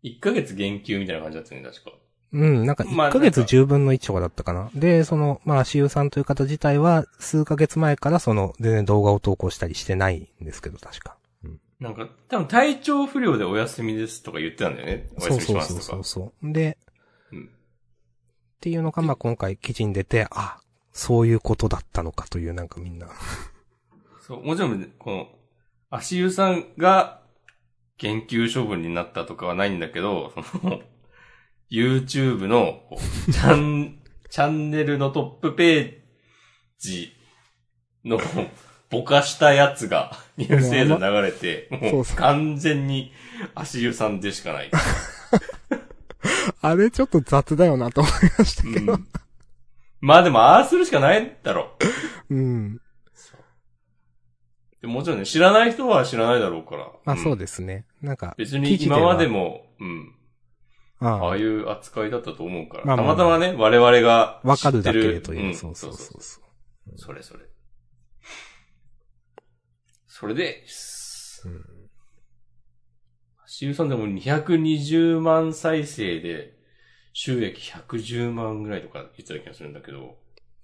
[0.03, 1.91] ?1 ヶ月減給みたいな感じだったよね、確か。
[2.33, 4.69] うん、なんかまあ1ヶ月10分の1とかだったかな。
[4.75, 11.17] で、その、まあ、しゆさんという方自体は、数ヶ月前からその、全然動画を投稿したりしてないんですけど、確か。
[11.83, 15.09] なんか、多分体調不良でお休みですとか言ってたんだよね。
[15.17, 15.83] おそう休みしそうそうますとか。
[15.83, 16.53] そうそう。
[16.53, 16.77] で、
[17.33, 17.49] うんっ
[18.61, 20.61] ていうのが、まあ、今回記事に出て、あ、
[20.93, 23.09] そういうことだったのかという、なんかみんな。
[24.25, 25.27] そう、もちろん、この、
[25.89, 27.21] 足湯さんが、
[27.97, 30.81] 研究処分になったとかはないんだけど、その、
[31.69, 32.79] YouTube の、
[33.29, 35.93] チャン、チャンネルのトップペー
[36.77, 37.13] ジ
[38.05, 38.17] の、
[38.93, 43.11] ぼかしたやつが、 ニュース映像流れて、もそううそう完全に
[43.55, 44.71] 足湯さんでしかない。
[46.61, 48.93] あれちょっと雑だよなと思いましたけど。
[48.93, 49.07] うん、
[49.99, 51.71] まあでも、ああするしかないだろ
[52.29, 52.35] う。
[52.35, 52.79] うん。
[54.81, 56.91] でもちろんね、知らない人は知らないだろうから。
[57.03, 57.85] まあそうでですね。
[58.01, 60.15] なんか、別に今までも、うん。
[60.99, 62.85] ああああいう扱いだったと思うから。
[62.85, 66.97] まあまあたまたまね、我々がわかるだけという、んそうそうそうそう。
[66.97, 67.45] それそれ。
[70.15, 71.41] それです。
[71.47, 71.65] うん
[73.47, 76.53] シさんでも220万再生で
[77.13, 80.17] 収益110万ぐらいとか言ってた気がするんだけど、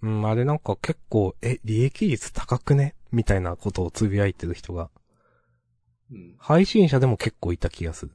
[0.03, 2.95] うん、あれなんか結構、え、利益率高くね？
[3.11, 4.89] みたいなことをつぶやいてる人が、
[6.11, 6.35] うん。
[6.37, 8.11] 配信者でも結構いた気がする。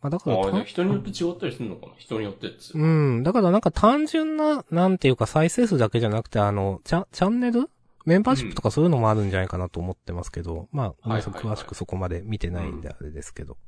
[0.00, 1.92] まあだから人によって違ったりするのかな？
[1.98, 2.78] 人によってっつう。
[2.78, 3.22] うん。
[3.22, 7.68] だからなんか単純な、なんていうか再生数だけじゃなくて、あの、チャ、チャンネル？
[8.04, 13.58] メンバーシップとかそういうのもあるんじゃないかなと思ってますけど、まあ、ごめんなさいはいはいはい詳しくそこまで見てないんであれですけど。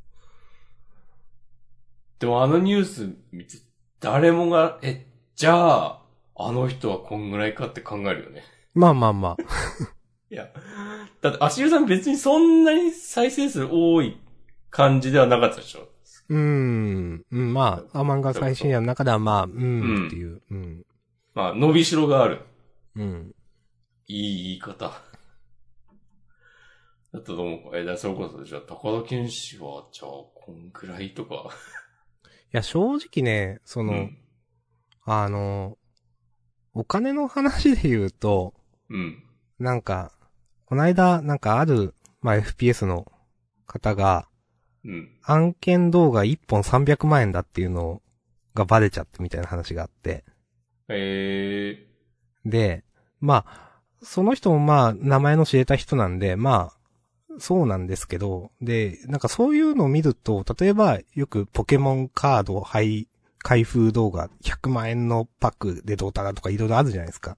[2.21, 3.59] でもあのニュース見て、
[3.99, 6.03] 誰もが、え、じゃあ、
[6.37, 8.43] あの人はこんぐらいかって考えるよね。
[8.73, 9.37] まあまあまあ。
[10.31, 10.49] いや、
[11.21, 14.19] だって足湯さん別にそんなに再生数多い
[14.71, 15.89] 感じではなかったでしょ？
[16.31, 17.27] うーん。
[17.31, 20.41] うん、まあ、アマンガ最新夜の中ではまあ、ううんん、っていう。
[20.51, 20.87] うん。
[21.35, 22.43] まあ、伸びしろがある。
[22.95, 23.35] うん。
[24.07, 24.91] いい言い方。
[27.13, 27.79] だったと思うか。
[27.79, 31.51] え、だからそれこそ、じゃあ、高田健志は、じゃあ、こんぐらいとか。
[32.53, 34.17] いや、正直ね、その、うん。
[35.05, 35.77] あの、
[36.75, 38.55] お金の話で言うと、
[38.89, 39.25] うん。
[39.59, 40.13] なんか、
[40.67, 43.11] この間、なんかある、まあ、FPS の
[43.67, 44.29] 方が、
[44.85, 45.11] うん。
[45.23, 48.03] 案件動画1本300万円だっていうの
[48.55, 50.25] がバレちゃってみたいな話があって。
[50.89, 51.87] え
[52.45, 52.85] で、
[53.21, 56.81] まあ、その人もまあ、名前の知れた人なんで、まあ、
[57.39, 67.37] そうなんですけど、で、なんかそういうのを見ると、例えば、よくポケモンカード配、開封動画100万円のパックでどうたらとかいろいろあるじゃないですか。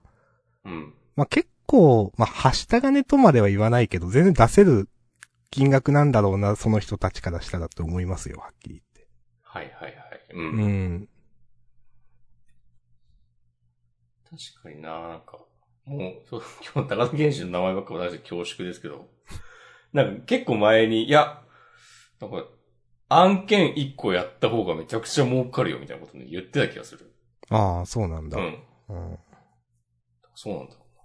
[0.64, 0.70] ー。
[0.70, 0.94] うん。
[1.14, 4.88] まあ結構、まあ、はした金とまでは言わないけど、全然出せる
[5.52, 9.06] 金額なんだろうな、その人たちからしたらと思いますよ、はっきり言って。
[9.42, 9.94] はいはいはい。
[10.32, 10.38] う。
[10.38, 11.08] うんん。
[14.24, 15.38] 確かにな、なんか、
[15.84, 16.42] もう、そう、
[16.74, 19.10] 今日高田健志の名前ばっかり出して恐縮ですけど、
[19.92, 21.42] なんか結構前に、いや、
[22.18, 22.46] なんか、
[23.10, 27.12] 案件1個やった方がめちゃくちゃ儲かるよみたいなことね、言ってた気がする。
[27.50, 28.38] ああ、そうなんだ。
[28.38, 28.44] うん。
[28.88, 29.18] うん。
[30.34, 31.02] そうなんだろうな。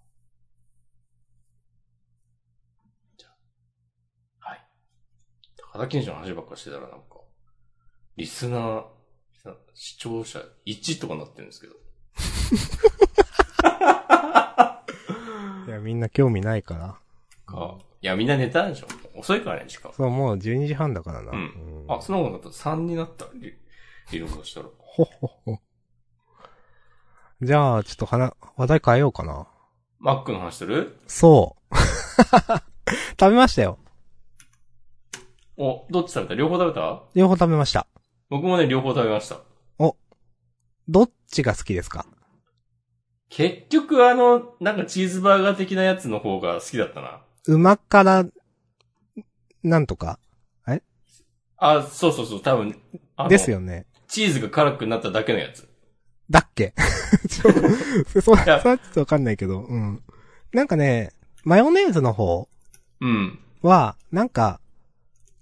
[3.18, 3.30] じゃ
[4.42, 4.50] あ。
[4.52, 4.66] はい。
[5.78, 6.98] 高田健志の話ばっかりしてたらなんか、
[8.16, 8.84] リスナー、
[9.76, 11.76] 視聴者1とかなってるんですけど。
[15.68, 17.00] いや、みんな興味ないから。
[17.46, 17.78] か。
[18.02, 19.94] いや、みんな寝たんでしょ遅いからね、時間。
[19.94, 21.32] そう、もう12時半だからな。
[21.32, 21.38] うん
[21.86, 23.28] うんあ、その方がだったら3になった。
[23.36, 23.56] リ
[24.12, 24.70] リログしたら。
[24.80, 25.60] ほほほ。
[27.44, 29.48] じゃあ、ちょっと話、話題変えようかな。
[30.00, 30.98] マックの話する？
[31.06, 31.76] そう。
[33.20, 33.78] 食べましたよ。
[35.58, 36.36] お、どっち食べた？
[36.36, 37.04] 両方食べた？
[37.16, 37.88] 両方食べました。
[38.30, 39.40] 僕もね、両方食べました。
[40.90, 42.06] どっちが好きですか？
[43.30, 47.22] 結局あの、なんかチーズバーガー的なやつの方が好きだったな。
[47.48, 48.28] うま辛、
[49.64, 50.20] なんとか？
[51.60, 52.80] あ、そうそうそう、多分、
[53.16, 53.88] あのですよね。
[54.08, 55.68] チーズが辛くなっただけのやつ。
[56.30, 56.74] だっけ？
[57.28, 60.04] ちょそ、そ、それやはちょっとわかんないけど、うん。
[60.54, 61.12] なんかね、
[61.44, 62.48] マヨネーズの方
[63.02, 63.40] うん。
[63.64, 64.62] は、なんか、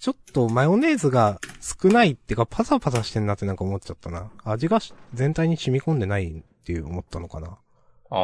[0.05, 4.29] ちょっとマヨネーズが少ないっていうか、パサパサしてんなってなんか思っちゃったな。
[4.43, 7.47] 味がし全体に染み込んでないっていう思ったのかな。
[7.47, 7.55] あ
[8.11, 8.19] あ。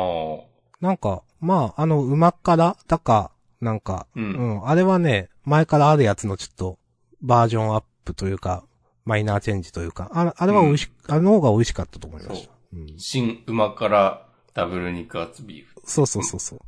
[0.80, 4.22] なんか、まあ、あの、うま辛だか、なんか、う。
[4.22, 6.78] うんん、あれはね、前からあるやつのちょっと、
[7.24, 8.64] バージョンアップというか、
[9.04, 12.54] マイナーチェンジというか、ああれは美味し、あの方が美味しかったと思いました。
[12.74, 15.82] うん、新うま辛ダブル肉厚ビーフ。
[15.84, 16.60] そうそうそうそう。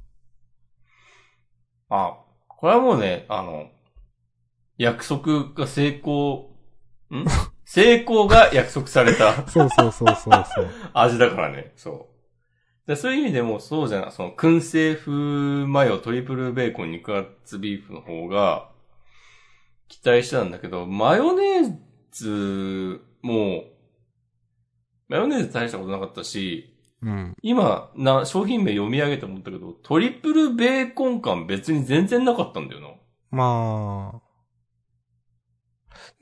[1.89, 3.69] あ、これはもうね、あの、
[4.83, 6.51] 約束が成功、
[7.09, 7.25] ん？
[7.65, 10.69] 成功が約束された そうそうそうそうそう。
[10.93, 12.09] 味だからね、そ
[12.85, 12.87] う。
[12.87, 18.69] でそういう意味でもそうじゃない、その、燻製風マヨトリプルベーコン肉厚ビーフの方が、
[19.87, 21.77] 期待してたんだけど、マヨネー
[22.11, 23.63] ズも、
[25.07, 27.35] マヨネーズ大したことなかったし、うん。
[27.41, 32.87] 今、な、商品名読み上げて思ったけど、トリプルベーコン感別に全然なかったんだよな。
[33.31, 34.22] まあ。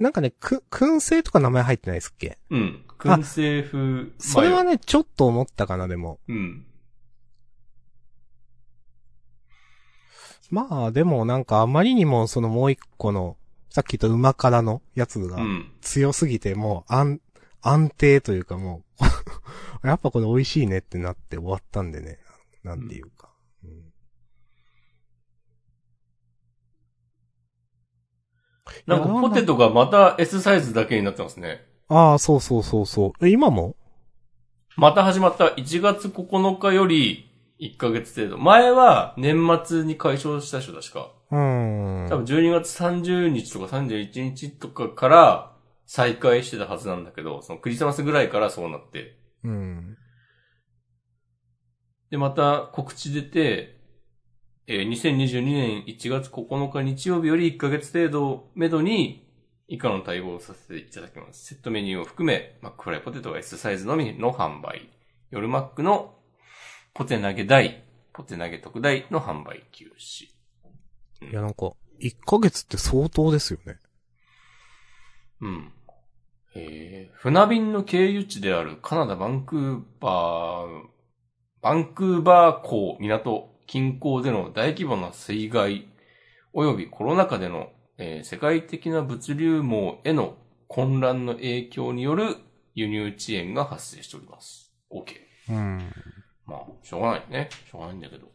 [0.02, 2.40] なんかね、く、燻製とか名前入ってないですっけ？
[2.50, 2.84] うん。
[2.98, 4.08] 燻製風。
[4.18, 6.20] それはね、ちょっと思ったかな、でも。
[6.28, 6.66] うん。
[10.50, 13.38] まあ、でもなんかあまりにもそのもう一個の、
[13.70, 15.72] さっき言った馬辛のやつがうん。
[15.82, 17.22] 強すぎて、もう安、
[17.62, 18.84] 安定というかも
[19.84, 22.18] う、 やっぱこれ美味しいねってなって終わったんでね。
[22.64, 23.21] なんていうか。
[28.86, 31.66] なんかポテトがまた S サイズだけになってますね。
[31.88, 33.26] ああ、そうそうそうそう。
[33.26, 33.76] え、今も？
[34.78, 37.30] また始まった1月9日より
[37.60, 38.38] 1ヶ月程度。
[38.38, 41.12] 前は年末に解消したでしょ、確か。
[41.32, 42.10] うーん。
[42.10, 45.52] 多分12月30日とか31日とかから
[45.86, 49.18] 再開してたはずなんだけど、そのクリスマスぐらいからそうなって。
[49.44, 49.98] うん。
[52.10, 53.81] で、また告知出て、
[54.67, 59.28] えー2022年1月9日日曜日より1ヶ月程度をめどに、
[59.67, 61.45] 以下の対応をさせていただきます。
[61.45, 64.89] セットメニューを含め、マックフライポテトが S サイズのみの販売。
[65.30, 66.15] 夜マックの
[66.93, 70.26] ポテ投げ大、ポテ投げ特大の販売休止。
[71.26, 71.71] いや、なんか、
[72.02, 73.80] 1ヶ月って相当ですよね。
[75.39, 75.74] うん。
[76.54, 80.84] えー、船便の経由地であるカナダ・バンクーバー、
[81.62, 85.88] バンクーバー港、港、近郊での大規模な水害、
[86.54, 90.36] 及びコロナ禍での、えー世界的な物流網への
[90.68, 92.36] 混乱の影響による
[92.76, 94.74] 輸入遅延が発生しております。
[94.92, 95.16] OK。
[95.52, 95.94] うん。
[96.46, 97.50] まあ、しょうがないね。
[97.66, 98.28] しょうがないんだけど。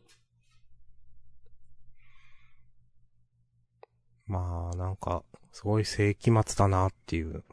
[4.26, 5.22] まあ、なんか、
[5.52, 7.44] すごい世紀末だなっていう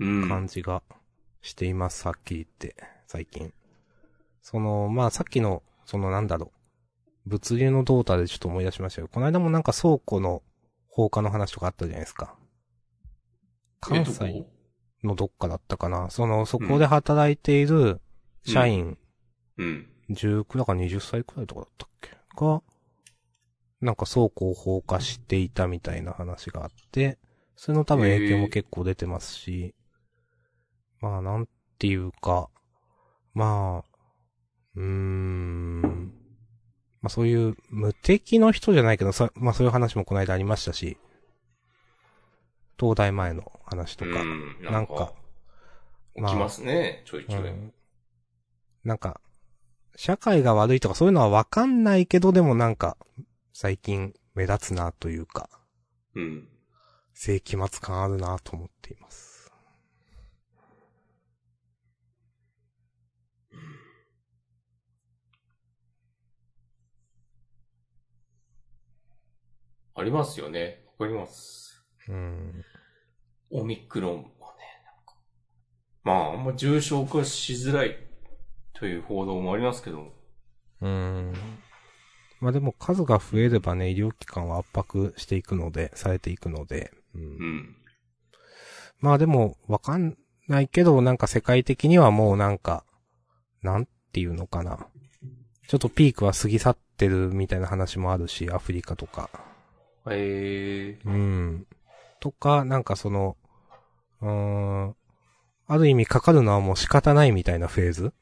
[0.00, 0.28] うん。
[0.28, 0.82] 感じが
[1.42, 3.54] しています、はっきり言って、最近。
[4.40, 6.61] その、まあさっきの、そのなんだろう、
[7.26, 9.08] 物流の動態でちょっと思い出しましたよ。
[9.08, 10.42] この間もなんか倉庫の
[10.88, 12.36] 放火の話とかあったじゃないですか。
[13.80, 14.46] 関西
[15.02, 16.10] のどっかだったかな。
[16.10, 18.00] その、そこで働いている
[18.44, 18.98] 社員、
[19.56, 19.88] うん。
[20.10, 22.10] 19だから20歳くらいとかだったっけ？
[22.36, 22.62] が、
[23.80, 27.18] なんか倉庫を放火していたみたいな話があって、
[27.56, 29.74] それの多分影響も結構出てますし、
[31.00, 32.48] まあなんていうか、
[33.34, 33.88] まあ、
[34.76, 35.81] うーん、
[37.02, 40.96] まあそういう無敵の人じゃないけど、そまあそういう話もこの間ありましたし、
[42.78, 44.56] 東大前の話とか、うん。
[44.62, 45.12] なんか、
[46.16, 47.02] 起きますね。
[47.04, 47.48] ちょいちょい。
[47.48, 47.72] うん
[48.84, 49.20] なんか、
[49.94, 52.96] 社会が悪いとかそういうのはわかんないけど、でもなんか、
[53.52, 55.48] 最近目立つなというか、
[56.14, 56.48] うん。
[57.14, 59.31] 世紀末感あるなと思っています。
[69.94, 70.84] ありますよね。
[70.98, 71.84] わかります。
[72.08, 72.64] うん。
[73.50, 74.28] オミクロンもね、
[74.84, 75.14] なんか。
[76.02, 77.96] まあ、あんま重症化しづらい
[78.72, 80.12] という報道もありますけど。
[80.80, 81.32] うん。
[82.40, 87.76] まあでも数が増えればね、医療機関は圧迫していくので、されていくので、うんうん。
[88.98, 90.16] まあでも、わかん
[90.48, 92.84] ないけど、なんか世界的にはもうなんか、
[93.62, 94.88] なんていうのかな。
[95.68, 99.30] ちょっとピークは過ぎ去ってるみたいな話もあるし、アフリカとか。
[100.10, 101.66] えー、うん。
[102.20, 103.36] とか、なんかその、
[104.20, 104.96] うーん、
[105.68, 108.12] ある意味かかるのはもう仕方ないみたいなフェーズ？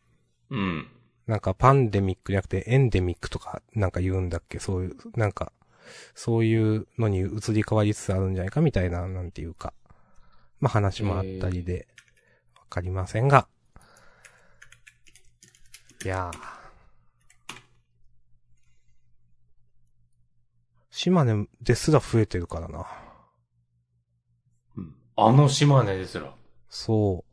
[0.50, 0.88] うん。
[1.26, 4.58] なんかパンデミックじゃなくてエンデミックとかなんか言うんだっけ？
[4.58, 5.52] そういう、なんか、
[6.14, 9.72] そういうのに移り変わりつつあるんじゃないかみたいな、なんていうか、
[10.60, 11.88] まあ話もあったりで、
[12.56, 13.48] わかりませんが、
[16.04, 16.59] いやー。
[20.90, 22.86] 島根ですら増えてるからな。
[24.76, 26.34] うんあの島根ですら。
[26.68, 27.24] そ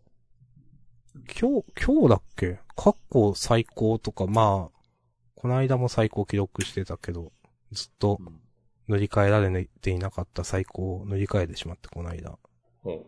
[1.16, 1.20] う。
[1.40, 2.60] 今日、今日だっけ？
[2.76, 4.80] 過去最高とか、まあ、
[5.36, 7.32] この間も最高記録してたけど、
[7.72, 8.40] ずっとうん
[8.88, 12.38] 塗り替えられていなかった最高を塗り替えてしまって、この間。
[12.84, 13.06] ほ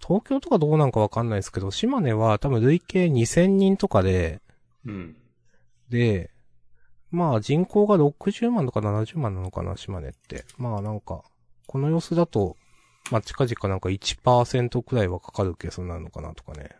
[0.00, 4.40] 東京とかどうなんかわかんないですけど、島根は多分累計2000人とかで、
[4.86, 4.92] う。
[4.92, 5.16] うん。
[5.88, 6.30] で、
[7.14, 10.44] まあ人口が60万とか70万なのかな、島根って。
[10.58, 11.22] まあなんか、
[11.68, 12.56] この様子だと、
[13.12, 16.70] まあ近々なんか1%くらいはかかるケースになのかなとかね。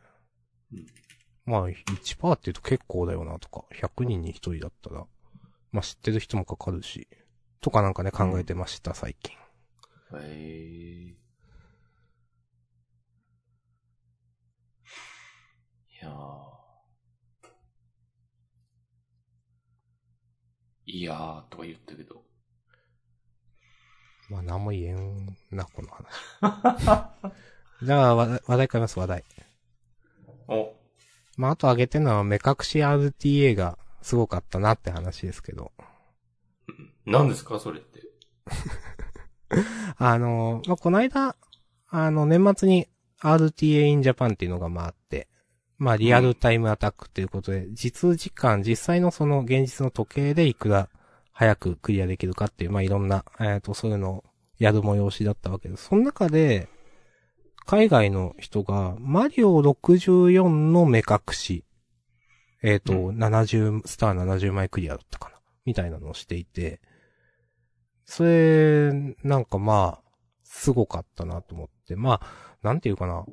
[0.72, 0.86] うん
[1.46, 5.06] まあ1%って言うと結構だよなとか、100人に1人だったら、
[5.70, 7.06] まあ知ってる人もかかるし、
[7.60, 9.36] とかなんかね考えてました、最近。
[9.36, 9.38] へ
[10.14, 11.14] えー。
[15.92, 16.53] いやー。
[20.94, 22.22] いやーとか言ったけど。
[24.30, 27.18] まあ何も言えんな、この話。
[27.82, 29.24] じゃあ話題、変えます、話題。
[30.46, 30.72] お、
[31.36, 35.72] まああと挙げてるのは目隠し RTA がすごかったなって話ですけど。
[37.06, 38.00] 何ですかそれって。
[39.98, 41.34] あの、まあ、この間、
[41.88, 42.86] あの、年末に
[43.20, 45.26] RTA in Japan っていうのがまああって、
[45.85, 50.88] まあ、リアルタイムアタックっていうことで、実時間、実際のその現実の時計でいくら
[51.30, 54.24] 早くクリアできるかっていう、まあ、いろんな、えっ、と、そういうのを
[54.56, 55.88] やる催しだったわけです。
[55.88, 56.68] その中で、
[57.66, 61.66] 海外の人が、マリオ64の目隠し、
[62.62, 66.80] えっ、と、う70、スター70枚クリアだったかなみたいなのをしていて、
[68.06, 68.90] それ、
[69.22, 70.02] なんかまあ、
[70.44, 71.94] すごかったなと思って。
[71.94, 73.26] まあ、なんていうかな。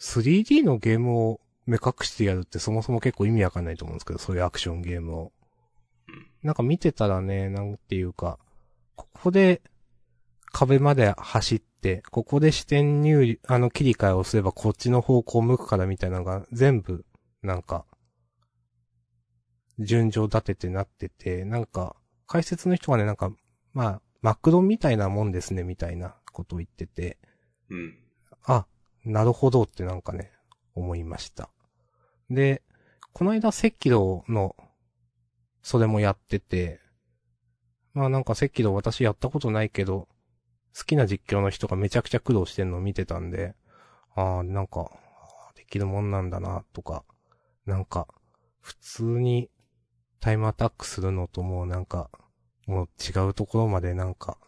[0.00, 5.32] 3D のゲームを目隠してやるってそもそも結構意味わかんないと思うんですけど、そういうアクションゲームを。
[6.42, 8.38] なんか見てたらね、なんていうか、
[8.96, 9.60] ここで
[10.50, 17.04] 壁まで走って、ここで視点入力、あの切り替えをすればこっちの方向を向くからみたいなのが全部、
[17.42, 17.84] なんか、
[19.78, 21.96] 順序立ててなってて、なんか、
[22.26, 23.30] 解説の人がね、なんか、
[23.74, 27.18] まあ、マクロみたいなもんですね、みたいなことを言ってて、
[27.68, 27.98] うん。
[28.44, 28.66] あ、
[29.04, 30.32] なるほどってなんかね、
[30.74, 31.50] 思いました。
[32.30, 32.62] で、
[33.12, 34.56] この間、赤道の、
[35.62, 36.80] それもやってて、
[37.94, 40.08] まあなんか赤道私やったことないけど、
[40.76, 43.54] 好きな実況の人がめちゃくちゃ苦労してんのを見てたんで、
[44.14, 44.90] ああ、なんか、
[45.56, 47.04] できるもんなんだな、とか、
[47.66, 48.06] なんか、
[48.60, 49.50] 普通に
[50.20, 52.10] タイムアタックするのともうなんか、
[52.66, 54.38] もう違うところまでなんか、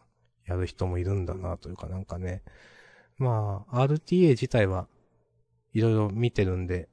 [0.47, 2.43] やる人もいるんだな、というかなんかね、
[3.19, 4.87] まあ、RTA 自体は
[5.73, 6.89] いろいろ見てるんで、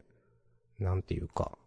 [0.80, 1.58] なんていうか、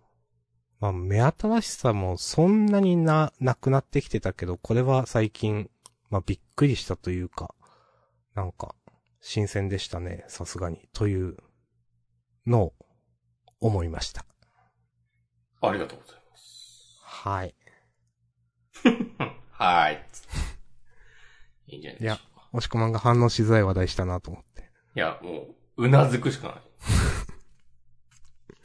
[0.80, 5.70] まあ、目新しさもそんなにな、なくなってきてたけど、これは最近、
[6.08, 7.54] まあ、びっくりしたというか、
[8.34, 8.74] なんか、
[9.20, 11.36] 新鮮でしたね、さすがに、という
[12.46, 12.74] のを
[13.60, 14.24] 思いました。
[15.60, 17.00] ありがとうございます。
[17.02, 17.54] はい。
[19.50, 21.74] はーい。
[21.74, 22.48] いいんじゃないでしょうか。
[22.52, 24.70] 押し込まんが反応しづらい話題したなと思って。
[24.96, 26.62] いや、もう、うなずくしかない。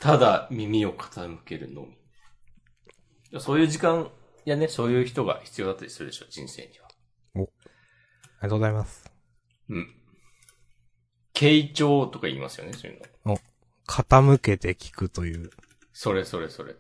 [0.06, 3.39] ただ耳を傾けるのみ。
[3.39, 4.12] そういう時間、
[4.45, 6.86] いやね、そういう人が必要だったりするでしょ、人生には。
[7.34, 7.47] あり
[8.41, 9.12] がとうございます。
[9.68, 9.95] うん。
[11.34, 13.39] 傾聴とか言いますよね、そういうの。
[13.88, 15.49] 傾けて聞くという、
[15.91, 16.76] それそれそれ。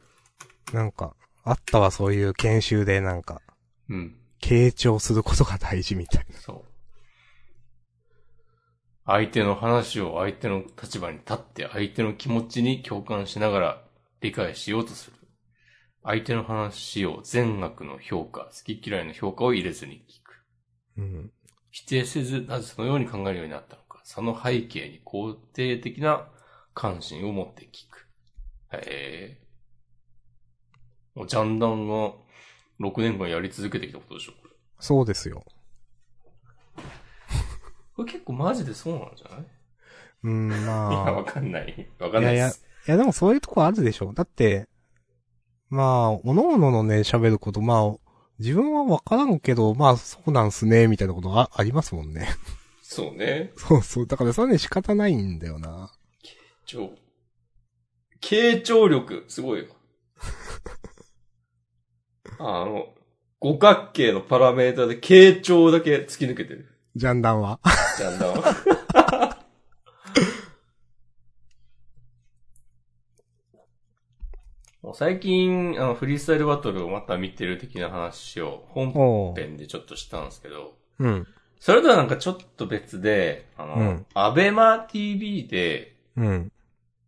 [0.71, 3.41] なんか、あったわ、そういう研修でなんか、
[3.89, 4.15] うん。
[4.39, 6.37] 傾聴することが大事みたいな。
[6.37, 6.74] そう。
[9.05, 13.81] 相手の話を相手の立場に立って相手の気持ちに共感しながら
[14.21, 15.17] 理解しようとする。
[16.03, 20.43] 相手の話を善悪の評価、好き嫌いの評価を入れずに聞く。
[20.97, 21.31] うん。
[21.71, 24.01] 否定せず、なぜそのように考えるようになったのか。
[24.03, 26.27] その背景に肯定的な
[26.73, 28.07] 関心を持って聞く。
[28.71, 29.45] へえ。
[31.15, 32.13] もうジャンダンが
[32.79, 34.51] 6年間やり続けてきたことでしょ、これ。
[34.79, 35.43] そうですよ。
[37.95, 39.45] これ結構マジでそうなんじゃない？
[40.23, 41.89] うん、 いや、まわかんない。
[41.99, 42.65] わかんないいやいやです。
[42.87, 42.89] あ。
[42.89, 44.13] いや、でもそういうとこあるでしょ。
[44.13, 44.67] だって、
[45.69, 47.95] まあ、おのおののね、喋ること、まあ、
[48.39, 52.27] 自分はわからんけど、まあ、そうなんすね、みたいなことあ、ありますもんね。
[52.81, 53.51] そうね。
[53.57, 54.07] そうそう。
[54.07, 55.91] だからそれはね、仕方ないんだよな。
[56.65, 56.91] 超。
[58.21, 59.65] 傾聴力、すごいよ。
[62.39, 62.93] あの、
[63.39, 66.71] 五角形のパラメータで傾聴だけ突き抜けてる。
[66.95, 67.59] ジャンダンは。
[67.97, 69.35] ジャンダンは。
[74.93, 79.33] 最近、あの、フリースタイルバトルをまた見てる的な話を本。
[79.35, 81.27] 編でちょっとしたんですけど、うん。
[81.59, 86.51] それとはなんかちょっと別で、あの、うんアベマ TV でうん。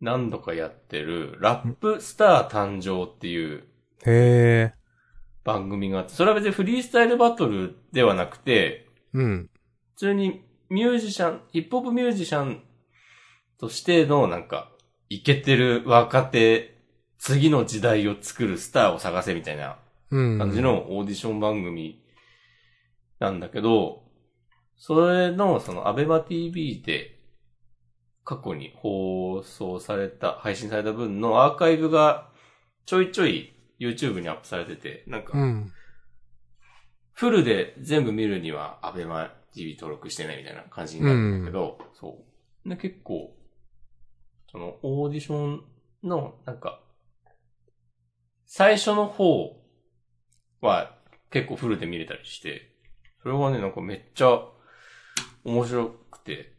[0.02, 3.60] 何度かやってる、ラップスター誕生っていう
[4.06, 4.74] へえ。
[5.46, 9.50] 番組があって、それは別にフリースタイルバトルではなくて、うん。
[9.98, 12.62] 普通にミュージシャン、ヒップホップミュージシャン
[13.60, 14.70] としてのなんか、
[15.10, 16.78] イケてる若手、
[17.18, 19.80] 次の時代を作るスターを探せみたいな
[20.12, 20.38] うん。
[20.38, 20.62] 感じ。
[20.62, 22.00] のオーディション番組
[23.18, 24.04] なんだけど、
[24.76, 27.20] それのそのアベマ TV で
[28.24, 32.30] 過去に放送された、配信された分のアーカイブが
[32.86, 35.72] ちょいちょい YouTube にアップされてて、なんかうん。
[37.14, 42.24] フルで全部見るにはアベマ TV 登録してないみたいな感じになるんだけど、そ
[42.66, 42.70] う。
[42.70, 43.36] で、結構、
[44.52, 45.64] そのオーディション
[46.04, 46.82] のなんか、
[48.46, 49.62] 最初の方
[50.62, 50.98] は
[51.30, 52.74] 結構フルで見れたりして、
[53.22, 54.42] それがね、なんかめっちゃ
[55.44, 56.54] 面白くて、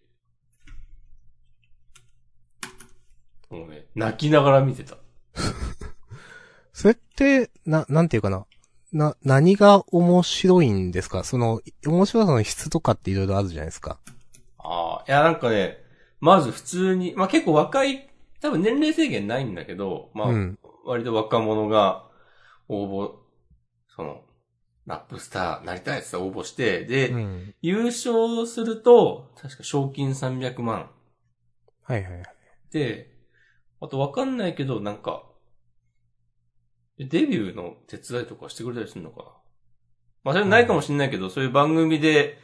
[3.51, 4.99] もうね、泣きながら見てた。
[6.73, 8.47] それって、な、なんていうかな。
[8.93, 11.25] な、何が面白いんですか？
[11.25, 13.99] その、面白さの質とかっていろいろあるじゃないですか。
[14.59, 15.79] ああ、いやなんかね、
[16.21, 18.09] まず普通に、まあ結構若い、
[18.41, 20.59] 多分年齢制限ないんだけど、まあ、うん。
[20.85, 22.09] 割と若者が
[22.69, 23.13] 応募、
[23.95, 24.23] その、
[24.87, 27.55] ラップスターなりたいって応募して、で、うん。
[27.61, 30.91] 優勝すると、確か賞金300万。
[31.83, 32.25] はいはいはい。
[32.71, 33.15] で、
[33.81, 35.25] あとわかんないけど、なんか、
[37.07, 39.25] デビューの手伝いとかしてくれたりするのかな？
[40.25, 42.39] まあそれないかもしれないけど、そういう番組で、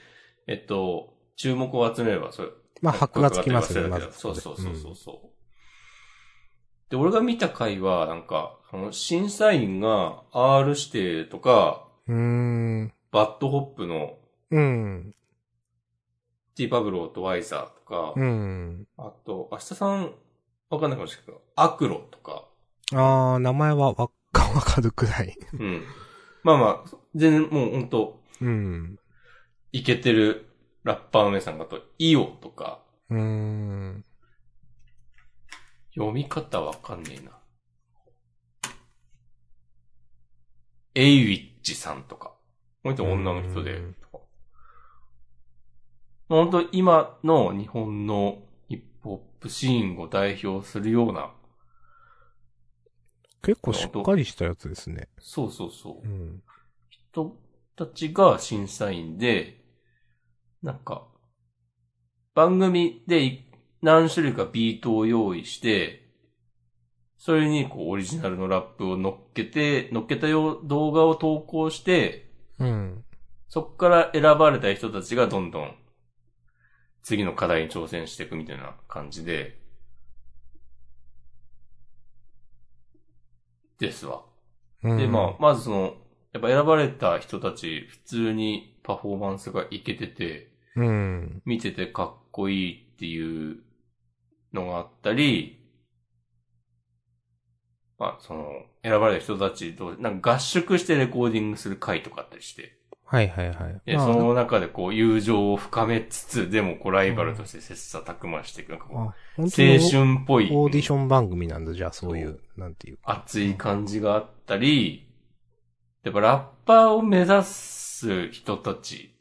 [0.46, 2.48] えっと、注目を集めれば、それ、
[2.80, 4.12] まあ、箔がつきますね、まず。
[4.12, 6.90] そうそうそうそうそう。
[6.90, 12.92] で、俺が見た回は、なんか、その審査員が R 指定とか、うーん。
[13.10, 14.18] BAD HOP の
[14.50, 15.14] うん。
[16.54, 18.86] ティーパブローとワイザーとか、うん。
[18.96, 20.14] あと、明日さん、
[20.70, 22.44] わかんないかもしれないけど、アクロとか、
[22.92, 25.36] あー、名前はわか、わかるくらい。
[25.54, 25.82] うん。
[26.42, 28.98] まあまあ、全然もうほんと、うん。
[29.72, 30.50] イケてる
[30.82, 34.04] ラッパーの皆さんがあと、イオとか、うーん。
[35.94, 37.30] 読み方わかんねえな。
[40.96, 42.34] エイウィッチさんとか。
[42.82, 43.94] この人女の人でうん。
[43.94, 44.24] とか
[46.28, 51.32] 本当今の日本のヒップホップシーンを代表するような、
[53.44, 55.08] 結構しっかりしたやつですね。
[55.18, 56.10] そうそうそうう。
[56.10, 56.42] ん。
[56.88, 57.36] 人
[57.76, 59.60] たちが審査員で、
[60.62, 61.06] なんか、
[62.34, 63.44] 番組でい
[63.82, 66.04] 何種類かビートを用意して、
[67.18, 73.04] それにこうオリジナルのラップを乗っけて、乗っけたよう動画を投稿して、うん。
[73.48, 75.74] そっから選ばれた人たちがどんどん
[77.04, 79.60] 次の課題に挑戦していくみたいな感じで、
[83.78, 84.22] ですわ。
[84.82, 85.94] うんで、まあ、まずその、
[86.32, 91.42] やっぱ選ばれた人たち、普通にパフォーマンスがいけてて、うん。
[91.44, 93.58] 見ててかっこいいっていう
[94.52, 95.60] のがあったり、
[97.98, 103.80] まあ、その、選ばれた人たちと、なんか合宿してレコーディングする回とかあったりして、はいはいはい。
[103.84, 113.02] で、まあその中でこう、友情を深めつつ、でもこう、ライバルとして切磋琢磨していく、なんかこう、青春っぽい、オーディション番組なんだ、じゃあそういう、なんていうか。
[113.18, 115.06] 熱い感じがあったり、
[116.02, 119.14] やっぱラッパーを目指す人たち、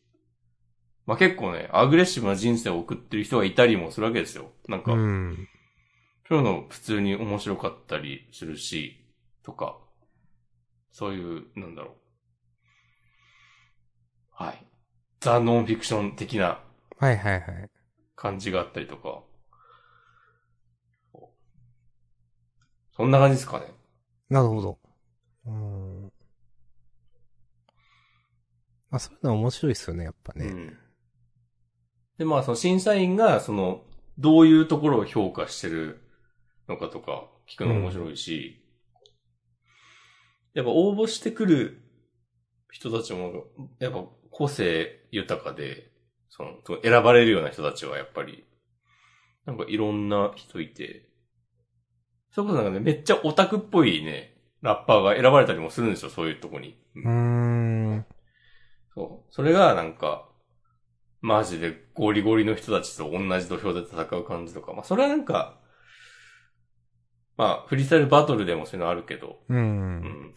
[1.05, 4.51] まあ結構ね、アグレッシブな人生を送ってる人がいたりもするわけですよ。
[4.67, 5.47] なんか、うん。
[6.27, 9.05] そういうの普通に面白かったりするし、
[9.43, 9.77] とか、
[10.91, 12.02] そういう、なんだろう。
[14.33, 14.65] はい。
[15.19, 16.59] ザ・ノンフィクション的な
[16.97, 17.69] はいはいはい。
[18.15, 19.23] 感じがあったりとか。
[22.95, 23.65] そんな感じですかね。
[24.29, 24.79] なるほど。
[25.45, 26.11] うん。
[28.89, 30.45] まあそういうのは面白いですよね、やっぱね。
[30.45, 30.77] うん。
[32.17, 33.83] で、まあ、その審査員が、その、
[34.17, 36.01] どういうところを評価してる
[36.67, 38.63] のかとか、聞くの面白いし、
[40.53, 41.81] やっぱ応募してくる
[42.69, 43.45] 人たちも、
[43.79, 45.91] やっぱ個性豊かで、
[46.29, 48.43] その、選ばれるような人たちはやっぱり、
[49.45, 51.07] なんかいろんな人いて、
[52.31, 56.77] それこそなんかね、めっちゃオタクっぽいね、ラッパーが選ばれたりもするんですよ、そういうとこに。
[56.95, 58.05] うーん。
[58.95, 59.33] そう。
[59.33, 60.27] それがなんか、
[61.21, 64.73] マジでゴリゴリの人たちと同じ土俵で戦う感じとか。
[64.73, 65.59] まあそれはなんか、
[67.37, 69.53] まあフリースタイルバトルでもそういうのあるけど、う。
[69.53, 70.33] うんん。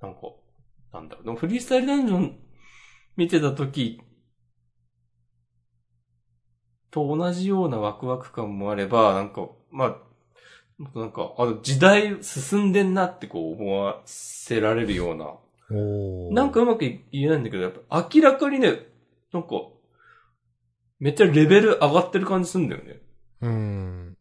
[0.00, 0.20] なんか、
[0.92, 1.24] なんだろう。
[1.24, 2.38] でもフリースタイルダンジョン
[3.16, 4.00] 見てた時
[6.90, 9.96] と同じようなワクワク感もあれば、なんか、まあ、
[10.98, 15.36] なんか、あの時代進んでんなってこう思わせられるような、
[16.32, 18.86] なんかうまく言えないんだけど、やっぱ明らかにね、
[19.32, 19.50] なんか、
[20.98, 23.00] めっちゃレベル上がってる感じするんだよね。
[23.42, 24.16] うん。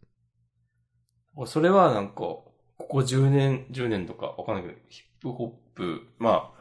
[1.45, 6.58] それはなんか、ここ10年、10年とかわかんないけど、ヒップホップ、まあ、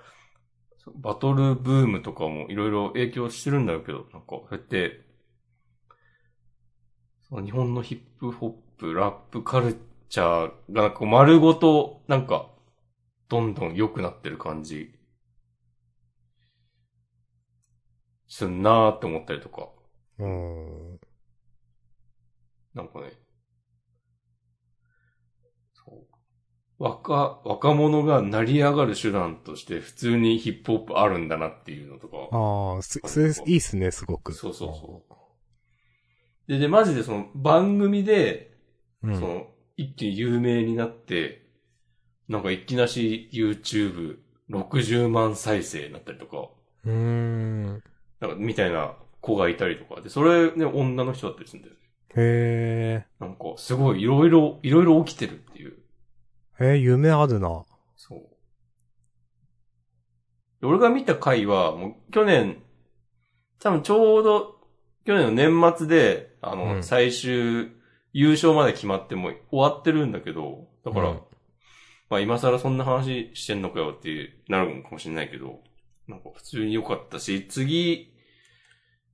[0.97, 5.05] バトルブームとかもいろいろ影響してるんだろうけど、なんか、そうやって、
[7.29, 9.77] その日本のヒップホップ、ラップカル
[10.09, 12.49] チャーがなんか丸ごと、なんか、
[13.29, 14.95] どんどん良くなってる感じ、
[18.29, 19.69] すんなーって思ったりとか、
[20.19, 21.01] うん。
[22.75, 23.13] なんかね、
[25.73, 26.07] そう。
[26.79, 32.17] 若、若者が成り上がる手段として普通にヒップホップあるんだなっていうのとか。
[32.31, 34.33] ああ、す、それ、いいっすね、すごく。
[34.33, 35.03] そうそうそ
[36.49, 36.51] う。
[36.51, 38.57] で、で、マジでその番組で、
[39.03, 39.09] う。
[39.09, 39.15] うん。
[39.15, 41.47] その、一気に有名になって、
[42.29, 46.49] なんかいきなし YouTube60 万再生になったりとか、
[46.85, 47.83] うーん。
[48.21, 51.81] なんかみたいな子がいたりとか、で、それね、女の人だったりするんだよね。
[52.17, 55.78] へなんか、すごいいろいろ、いろいろ起きてるっていう。
[56.61, 56.67] え。
[56.71, 57.65] えー、夢あるな。
[57.97, 58.19] そう。
[60.61, 62.63] で俺が見た回は、もう去年、
[63.61, 64.57] 多分ちょうど、
[65.07, 67.73] 去年の年末で、あの、うん最終、
[68.13, 71.21] 優勝まで決まってもう終わってるんだけど、だから、うん
[72.11, 75.61] まあ今更そんな話してんのかよってなるかもしれないけど、
[76.07, 78.15] なんか普通に良かったし、次、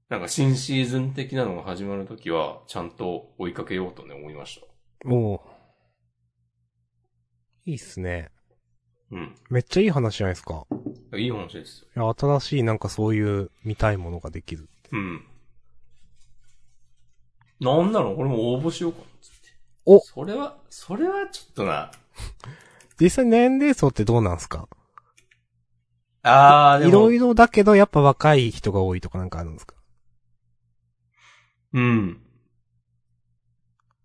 [0.09, 5.11] なんか新シーズン的なのが始まるときは、ちゃんと追いかけようとね、思いました。
[5.11, 5.54] おお。
[7.67, 8.31] いいっすね。
[9.11, 9.35] うん。
[9.51, 10.67] めっちゃいい話じゃないですか。
[11.17, 12.05] いい話ですよ。
[12.05, 14.69] いや、新しいなんかそういう見たいものができる。
[14.93, 15.25] うん。
[17.61, 18.17] なんなの？
[18.17, 19.37] 俺も応募しようかなっつって。
[19.87, 21.91] おそれは、それはちょっとな。
[23.01, 24.69] 実際年齢層ってどうなんすか？
[26.23, 26.89] あー、でも。
[26.91, 29.77] いろいろだけどやっぱ若い人が多いとかなんかあるんですか？
[31.73, 32.21] うん。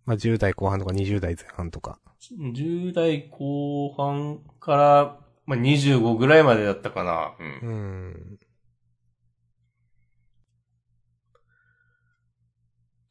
[0.05, 1.99] まあ、10代後半とか20代前半とか。
[2.19, 7.35] 10代後半から、まあ、25ぐらいまでだったかな。
[7.39, 7.47] うん。
[7.47, 8.39] うーん。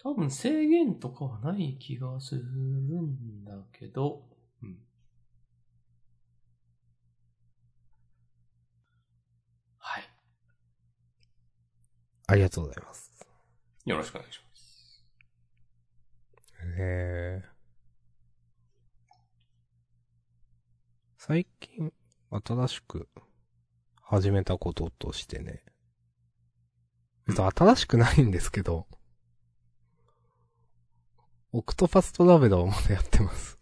[0.00, 4.22] 多分制限とかはない気がするんだけど、
[4.62, 4.78] うん。
[9.78, 10.04] はい。
[12.28, 13.12] ありがとうございます。
[13.86, 15.04] よろしくお願いします。
[16.62, 17.57] へえ。
[21.28, 21.92] 最近、
[22.30, 23.06] 新しく
[24.00, 25.62] 始めたこととしてね。
[27.26, 28.86] 別に新しくないんですけど、
[31.52, 33.58] オクトパストラベラーをまだやってます。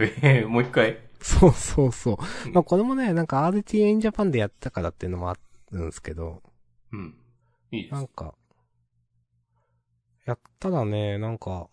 [0.00, 0.98] ええもう一回？
[1.20, 2.16] そうそうそう
[2.46, 2.48] う。
[2.50, 5.36] んまあこれもね、なんか RTA in Japan でやったからっていうのもあ
[5.70, 6.42] るんですけど、
[6.90, 7.16] うん。
[7.70, 7.92] いいです。
[7.92, 8.34] なんか、
[10.26, 11.68] やったらね、なんか、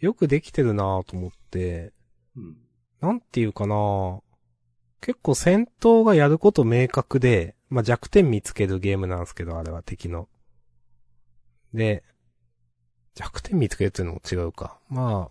[0.00, 1.92] よくできてるなぁと思って、
[2.34, 2.56] うん。
[3.00, 4.20] なんていうかな
[5.00, 10.28] 結構戦闘がやること明確で、まあ、弱点見つけるゲームなんですけど、あれは敵の。
[11.72, 12.04] で、
[13.14, 14.78] 弱点見つけるっていうのも違うか。
[14.88, 15.30] ま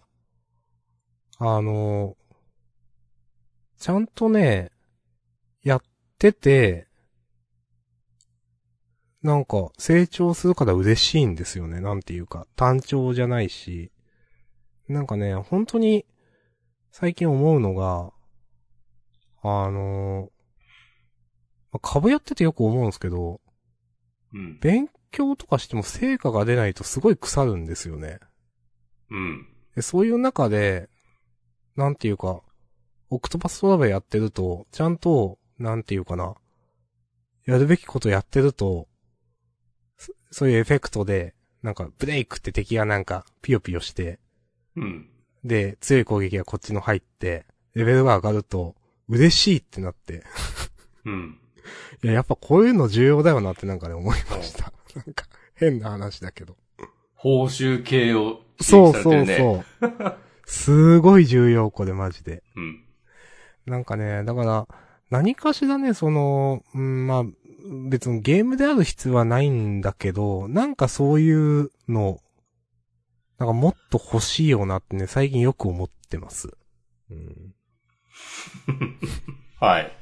[1.38, 2.18] あ、あの
[3.78, 4.72] ちゃんとね、
[5.64, 5.82] やっ
[6.18, 6.88] てて、
[9.22, 11.80] なんか成長するから嬉しいんですよね。
[11.80, 13.92] なんていうか、単調じゃないし。
[14.88, 16.06] なんかね、本当に、
[16.92, 18.12] 最近思うのが、
[19.42, 20.30] あの
[21.72, 23.42] まあ株やっててよく思うんですけど、
[24.34, 24.60] うん。
[24.60, 28.20] 勉強とかしても成果が出ないとすごい腐るんですよね。
[29.10, 29.48] うん。
[29.76, 30.90] でそういう中で、
[31.76, 32.42] なんていうか、
[33.10, 36.36] オクトパストラベルやってると、ちゃんと、なんていうかな、
[37.46, 38.88] やるべきことやってると、
[39.98, 41.34] そそういうエフェクトで、
[41.64, 44.20] なんか、ブレイクって敵がなんか、ピヨピヨして、
[44.76, 45.10] うん。
[45.44, 48.76] で、強い攻撃がこっちの入って、レベルが上がると、
[49.08, 50.24] 嬉しいってなって、
[51.06, 51.40] うん。
[52.04, 54.72] いや、やっぱこういうの重要だよなってなんかね、思いました。
[54.96, 55.26] なんか、
[55.56, 56.56] 変な話だけど。
[57.16, 58.94] 報酬系をそう。
[58.94, 59.86] そうそう。
[60.46, 62.44] すごい重要、これマジで。
[62.56, 62.84] うん。
[63.66, 64.68] なんかね、だから、
[65.10, 67.24] 何かしらね、その、うん、まあ、
[67.90, 72.20] 別にゲームである必要はないんだけど、なんかそういうの、
[73.40, 76.50] なんかもっと欲しいよなってね、最近よく思ってます。
[77.10, 77.56] うん。
[79.60, 79.98] はい。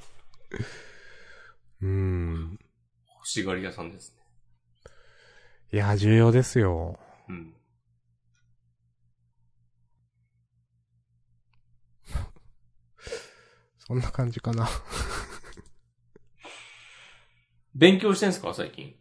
[1.81, 2.59] うん。
[3.15, 4.17] 欲しがり屋さんですね。
[5.71, 6.97] いや、重要ですよ。
[7.29, 7.53] うん。
[13.77, 14.67] そんな感じかな。
[17.75, 18.95] 勉強してんすか最近？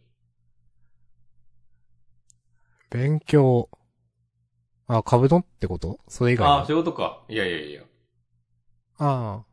[2.91, 3.69] 勉強。
[4.87, 5.99] あ、株丼ってこと？
[6.07, 7.23] それ以外ああ、のそういうことか。
[7.27, 7.83] いやいやいや。
[8.97, 9.43] あ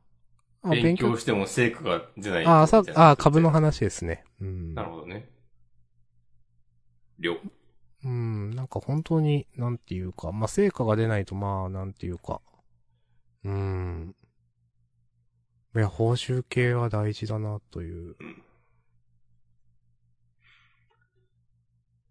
[0.63, 0.69] あ。
[0.69, 2.47] あ、勉強しても成果が出ない。
[2.47, 3.51] ああ、さみたい、なあ株の。
[3.51, 4.25] 話ですね。
[4.41, 4.75] うん。
[4.75, 5.29] なるほどね。
[7.19, 7.37] 了。
[8.05, 12.41] うん、なんか本当に、なんていうか、まあ、成果が出ないと、まあ、なんていうか。
[13.45, 14.15] うん。
[15.75, 18.17] いや、報酬系は大事だな、という。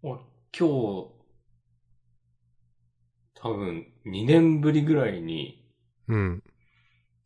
[0.02, 0.20] 俺、
[0.56, 1.13] 今日、
[3.44, 5.62] 多分、2年ぶりぐらいに、
[6.08, 6.42] うん。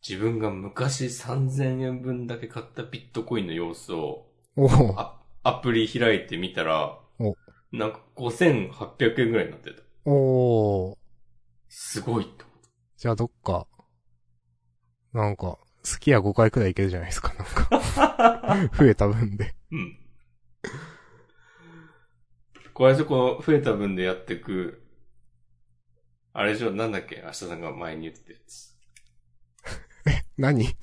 [0.06, 7.36] 自分が昔3000円分だけ買ったビットコインの様子をおおアアプリ開いてみたらお、
[7.70, 9.80] なんか5800円ぐらいになってた。
[10.06, 10.96] おー
[11.68, 12.44] すごいと。
[12.96, 13.68] じゃあどっか、
[15.12, 18.70] なんか、スキヤ5回くらいいけるじゃないですか、なんか。
[18.76, 19.54] 増えた分で。
[19.70, 19.98] うん。
[22.74, 24.87] これでこの増えた分でやっていく、
[26.32, 27.22] あれでしょ、なんだっけ？
[27.24, 28.76] 明日さんが前に言ってたやつ。
[30.38, 30.76] 何？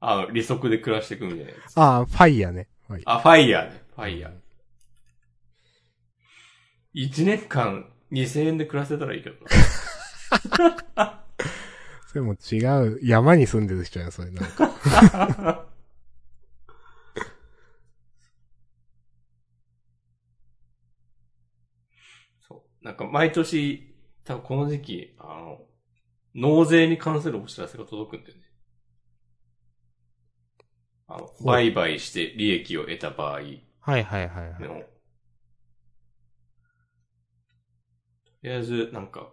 [0.00, 1.76] あの、利息で暮らしていくみたいなやつ。
[1.78, 2.68] ああ、ファイヤーね。
[2.88, 3.02] はい。
[3.04, 3.82] あ、ファイヤーね。
[3.94, 4.32] ファイヤー。
[6.94, 9.50] 1年間2000円で暮らせたらいいけどな。
[12.08, 12.56] それも違
[12.88, 15.66] う、山に住んでる人や、それなんか。
[22.86, 25.60] なんか毎年、多分この時期、あの、
[26.36, 28.42] 納税に関するお知らせが届くんだよね。
[31.08, 34.62] あの、う売買して利益を得た場合はいはいはいはい。
[34.62, 34.86] の、と
[38.44, 39.32] りあえず、なんか、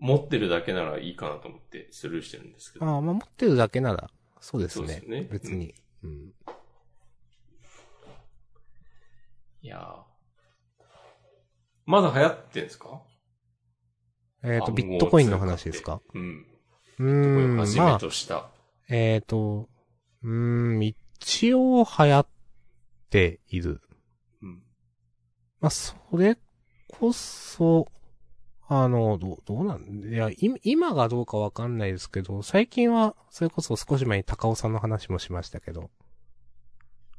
[0.00, 2.84] 持ってるだけならいいかなと思ってスルーしてるんですけど。
[2.84, 4.88] ああ、まあ、持ってるだけなら、そうですね。
[4.88, 5.72] そうですね別に。
[6.02, 6.32] うん。
[9.62, 10.11] いやー
[11.92, 13.02] まだ流行ってんすか？
[14.42, 16.00] えっ、と、暗号ビットコインの話ですか？
[16.14, 16.46] うん。
[16.98, 18.46] うーん、はじまあ、めとした。
[18.88, 19.68] えっ、と、
[20.22, 22.26] うーん、一応流行っ
[23.10, 23.82] ている。
[24.42, 24.62] うん。
[25.60, 26.38] まあ、それ
[26.88, 27.86] こそ、
[28.68, 35.90] あの、どう、どうなんいや、い今がどうかわかんないですけど、最近は、それこそ少し前に高尾さんの話もしましたけど、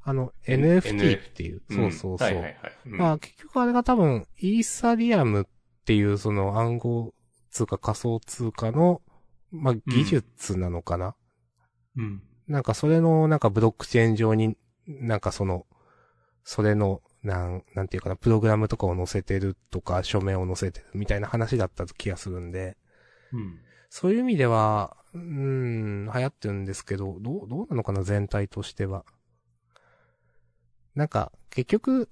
[0.04, 2.28] あの、NFT っていう、そうそうそう。
[2.28, 2.54] はいはいはい。
[2.86, 5.46] うんまあ結局あれが多分、イーサリアムっ
[5.86, 7.14] ていうその暗号
[7.50, 9.02] 通貨仮想通貨の、
[9.52, 11.16] まあ技術なのかな、
[11.96, 12.22] うん。
[12.48, 15.66] なんかそれのなんかブロックチェーン上に、なんかその、
[16.44, 22.78] それの、なん、なんていうかな、プログラムとかを載せてるとか、署名を載せてるみたいな話だった気がするんで、
[23.32, 23.60] うん。
[23.90, 29.06] そういう意味では、うーん、流行ってるんですけど、どう、どうなのかな、全体としては。
[30.96, 32.10] なんか、結局、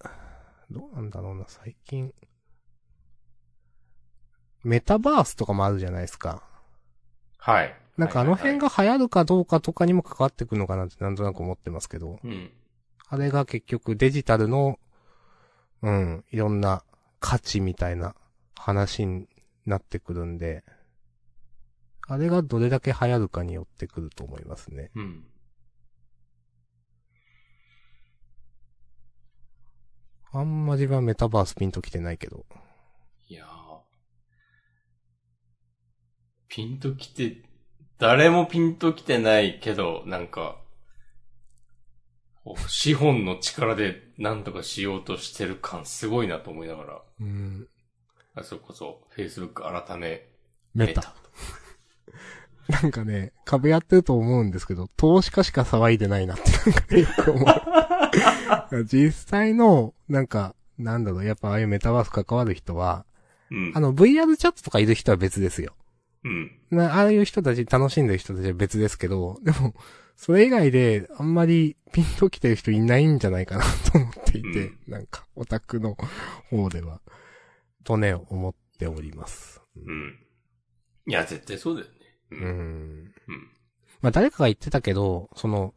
[0.69, 2.13] どうなんだろうな、最近。
[4.63, 6.43] メタバースとかもあるじゃないですか。
[7.37, 7.75] はい。
[7.97, 12.19] なんかあの辺が、が流行るかどうかとかにも関わってくるのかなってなんとなく思ってますけど。
[12.23, 12.51] うん。
[13.07, 14.79] あれが結局デジタルの、
[15.81, 16.83] うん、いろんな
[17.19, 18.15] 価値みたいな
[18.55, 19.27] 話に
[19.65, 20.63] なってくるんで、
[22.07, 24.91] あれがどれだけ流行るかによってくると思いますね。
[24.95, 25.25] うん。
[30.33, 32.45] あんま自分はメタバースピンときてないけど。
[33.27, 33.81] いやー
[36.47, 37.43] ピンときて、
[37.97, 40.57] 誰もピンときてないけど、なんか、
[42.67, 47.67] 資本の力で何とかしようとしてる感すごいなと思いながら、うん。
[48.33, 50.29] あそれこそ Facebook 改め、
[50.73, 51.13] メタ。
[52.69, 57.80] なんかね、株やってると思うんですけど、投資家しか騒いでないなってなんかねよく思う。
[58.85, 63.05] 実際の、なんか、なんだろう、やっぱああいうメタバース関わる人は、
[63.49, 63.71] うん。
[63.75, 65.75] あの VR チャットとかいる人は別ですよ。
[66.23, 66.51] うん。
[66.69, 69.75] な、ああいう人たち、楽しんでる人たちは別ですけど、でも、
[70.15, 75.97] それ以外で、あんまりピンと来てる人いないんじゃないかなと思っていて、うんなんか、オタクの
[76.49, 77.01] 方では、
[77.83, 79.61] とね、思っております。
[79.75, 80.19] うん。
[81.07, 81.93] いや、絶対そうだよね。
[82.31, 82.35] う。
[82.35, 83.13] うんん。
[83.27, 83.51] うん。
[84.01, 85.73] まあ、誰かが言ってたけど、その、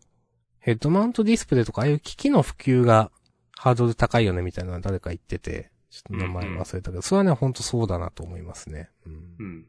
[0.64, 3.12] ヘッドマウントディスプレイとか、ああいう機器の普及が
[3.54, 8.88] ハードル高いよね、みたいなのは誰か言ってて、ちょっと名前忘れたけど、それはね、ほんとそうだなと思いますね。
[9.04, 9.66] うんうん。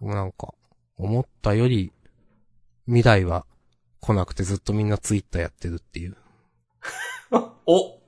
[0.00, 0.54] もうなんか、
[0.96, 1.92] 思ったより、
[2.86, 3.44] 未来は
[4.00, 6.16] 来なくてずっとみんなツイッターやってるっていう。
[7.66, 8.00] お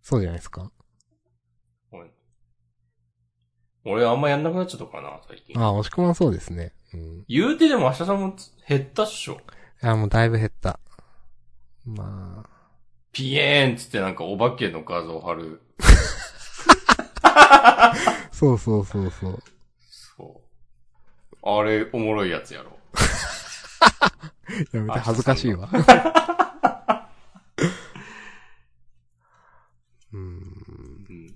[0.00, 0.72] そうじゃないですか。
[1.90, 2.10] 俺
[3.84, 5.60] 俺あんまやんなくなっちゃったかな、最近。
[5.60, 6.72] ああ、押し込まんそうですね。
[6.92, 7.24] うん。
[7.28, 8.34] い言うてでも明日さんも
[8.68, 9.40] 減ったっしょ。
[9.80, 10.78] や、もうだいぶ減った。
[11.86, 12.48] まあ、
[13.12, 15.62] ピエーンつってなんかお化けの画像貼る。
[18.32, 19.42] そうそうそうそう。
[20.16, 20.40] そ
[21.42, 21.48] う。
[21.48, 22.78] あれ、おもろいやつやろ。
[24.72, 25.68] やめて、恥ずかしいわ。
[30.12, 30.22] うーん。
[31.08, 31.34] うん。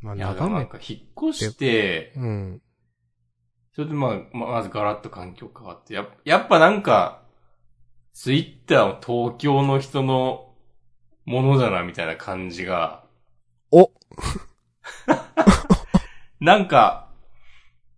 [0.00, 2.62] まあ、眺めなん、か引っ越して、うん。
[3.72, 7.22] それでまあ、ままずガラッと環境変わって、ややっぱなんか、
[8.12, 10.54] ツイッターは東京の人の
[11.24, 13.04] ものだな、みたいな感じが、
[13.70, 13.90] お
[16.40, 17.10] なんか、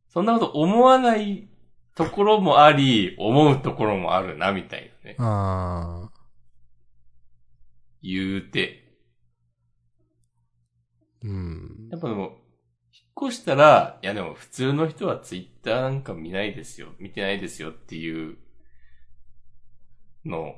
[0.08, 1.48] そんなこと思わない
[1.94, 5.16] ところもあり、思うところもあるな、みたいなね。
[5.18, 6.10] あ
[8.02, 8.81] 言うて。
[11.24, 11.28] ー。
[11.28, 11.88] うん。
[11.90, 12.38] やっぱでも、
[12.92, 18.36] 引っ越したら、いやでも普通の人はツイッターなんか見ないですよ、見てないですよっていう
[20.24, 20.56] の、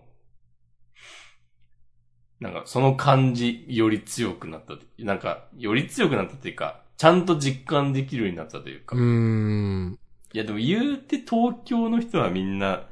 [2.41, 4.81] なんかその感じより強くなったと。
[4.99, 8.97] なんか、より強くなったというか、ちゃんと実感できるようになったというか。
[8.97, 9.99] うーん。
[10.33, 12.89] いやでも言うて東京の人はみんな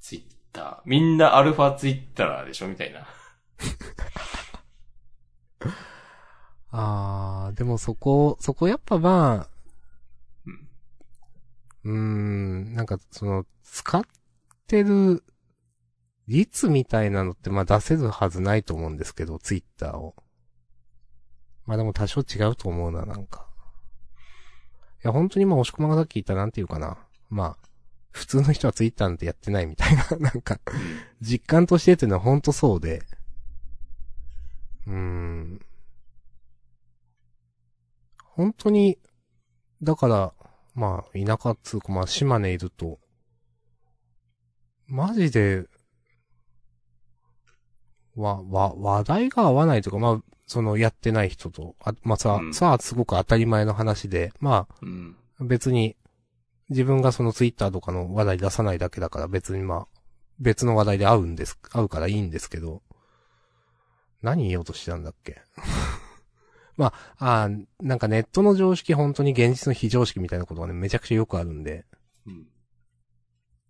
[0.00, 3.06] ツイッター、みんなアルファツイッターでしょみたいな。
[6.72, 9.48] あー、でもそこ、そこやっぱまあ、
[11.84, 14.02] うーん、なんかその、使っ
[14.66, 15.22] てる
[16.28, 20.14] 率みたいなのってまあ出せるはずないと思うんですけど、ツイッターを。
[21.66, 23.46] まあでも多少違うと思うな、なんか。
[25.04, 26.96] いや、本当にまあ、押し込まがさっき言ったなんていうかな。
[27.28, 27.68] まあ、
[28.12, 30.58] 普通の人はツイッターなんてやってないみたいな、 なんか、
[31.20, 33.02] 実感としてっていうのは本当そうで。
[34.86, 35.60] うーん。
[38.34, 38.98] 本当に、
[39.82, 40.32] だから、
[40.74, 42.98] まあ、田舎っつうか、まあ、島根いると、
[44.86, 45.66] マジで、
[48.16, 52.54] わ、わ、話題が合わないとか、まあ、その、やってない人と、あ、まあさ、うん。
[52.54, 55.16] さあ、すごく当たり前の話で、まうん。
[55.40, 55.96] あ、別に、
[56.68, 59.86] 自分がそのツイッターとかの話題出さないだけだから別にまあ、
[60.38, 62.82] 別の話題で会うんです、会うからいいんですけど、
[64.22, 65.42] 何言おうとしてたんだっけ？
[66.76, 71.84] まあ、あーなんかネットの常識本当に現実の非常識みたいなことがね、めちゃくちゃよくあるんで、
[72.26, 72.46] うん。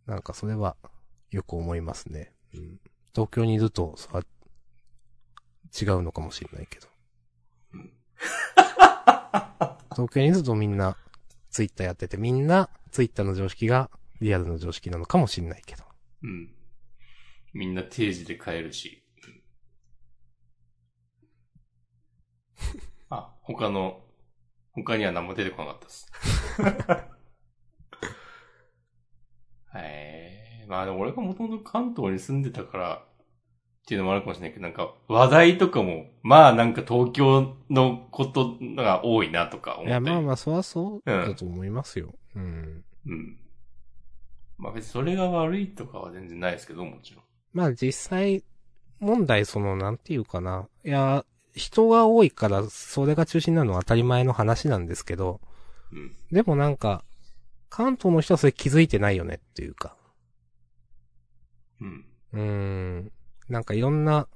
[0.07, 0.76] なんかそれは
[1.30, 2.32] よく思いますね。
[2.55, 2.80] うん、
[3.14, 4.24] 東京にいると、それは
[5.80, 6.88] 違うのかもしれないけど。
[9.94, 10.96] 東京にいるとみんな
[11.50, 13.90] ツイッターやってて、みんなツイッターの常識が
[14.20, 15.84] リアルの常識なのかもしれないけど。
[16.22, 16.55] うん。
[17.53, 19.03] みんな定時で帰るし。
[23.43, 24.01] あ、他の、
[24.72, 26.12] 他には何も出てこなかったです。
[29.74, 33.05] え ー、まあでも俺がもともと関東に住んでたから、
[33.82, 40.05] っていうのもあるかもしれないけど、なんか話題とかも、まあなんか東京のことが多いなとか思ったり。
[40.05, 42.14] いや、まあまあ、そりゃそうだと思いますよ。
[42.36, 42.84] うん。
[43.07, 43.38] うん。
[44.57, 47.24] まあ別にそれが悪いとかは全然ないですけど、もちろん。
[47.53, 48.45] まあ実際、
[49.01, 50.68] 問題その、なんていうかな。
[50.84, 51.24] いや、
[51.55, 55.40] 人が多いから、それが中心なのは当たり前の話なんですけど、
[55.92, 56.16] うん。
[56.30, 57.05] でもなんか、
[57.68, 59.96] 関東の人はそれ気づいてないよねっていうか。
[61.80, 62.05] うん。
[62.32, 63.12] うーん。
[63.48, 64.28] なんかいろんな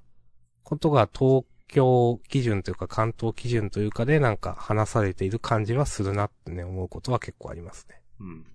[0.63, 8.01] ことが東京基準というか関東基準というかでなんか話されている感じはするなってね、思うことは結構ありますね。
[8.21, 8.47] うん。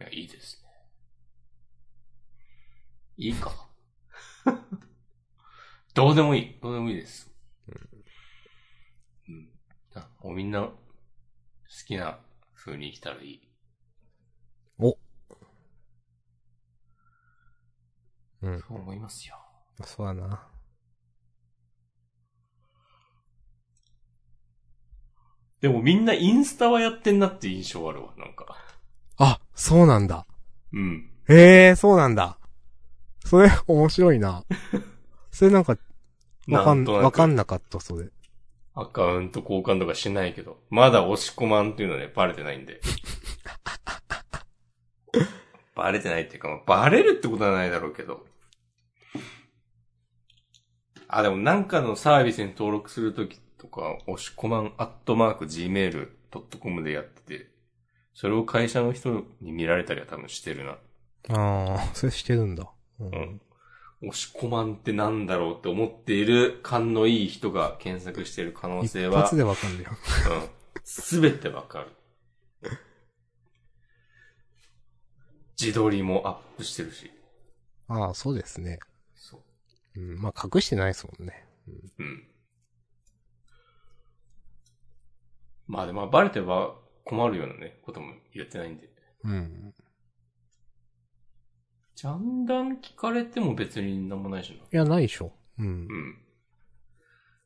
[0.00, 0.65] いや、いいですね。
[3.18, 3.50] いいか。
[5.94, 6.58] どうでもいい。
[6.60, 7.30] どうでもいいです。
[9.28, 9.48] うん。
[9.94, 10.74] あもうみんな、好
[11.86, 12.18] きな
[12.54, 13.40] 風に生きたらいい。
[14.78, 14.98] お。
[18.42, 18.60] うん。
[18.60, 19.36] そう思いますよ。
[19.84, 20.46] そうだな。
[25.60, 28.56] でもみんなインスタはやってんなって印象あるわ、なんか。
[29.16, 30.26] あ、そうなんだ。
[30.72, 31.10] うん。
[31.28, 32.38] へえ、そうなんだ。
[33.26, 34.44] それ、面白いな。
[35.32, 35.76] それなんか、
[36.48, 38.08] わかん、わかんなかった、それ。
[38.74, 42.80] アカウント交換とかしないけど、まだ押し込まんっていうのはね、バレてないんで。
[45.74, 48.24] バレてないっていうか、まあバレるってことはないだろうけど。
[51.08, 57.50] あ、でもなんかのサービスに登録するときとか、押し込まんアットマーク gmail.com でやってて、
[58.14, 60.78] それを会社の人に見られたりは多分してるな。
[61.28, 62.70] ああ、それしてるんだ。
[63.00, 63.40] うんうん。
[64.02, 69.90] 押し込まんってなんだろうって思っている勘のいい人が検索している可能一性は発、でわかんるよ。
[69.90, 70.48] うん。
[70.84, 71.88] すべてわかる。
[75.58, 77.10] 自撮りもアップしてるし。
[77.88, 78.78] ああ、そうですね。
[79.14, 79.38] そ
[79.96, 80.00] う。
[80.00, 81.46] うん、まあ隠してないですもんね。
[81.98, 82.28] うん。
[85.66, 88.88] まあでも、バレては困るようなね、ことも言ってないんで。
[89.24, 89.74] うん。
[91.96, 94.56] ジャンダン聞かれても別になんもないしな。
[94.56, 95.32] いや、ないでしょ。
[95.58, 95.70] うんう。
[95.70, 96.18] ん。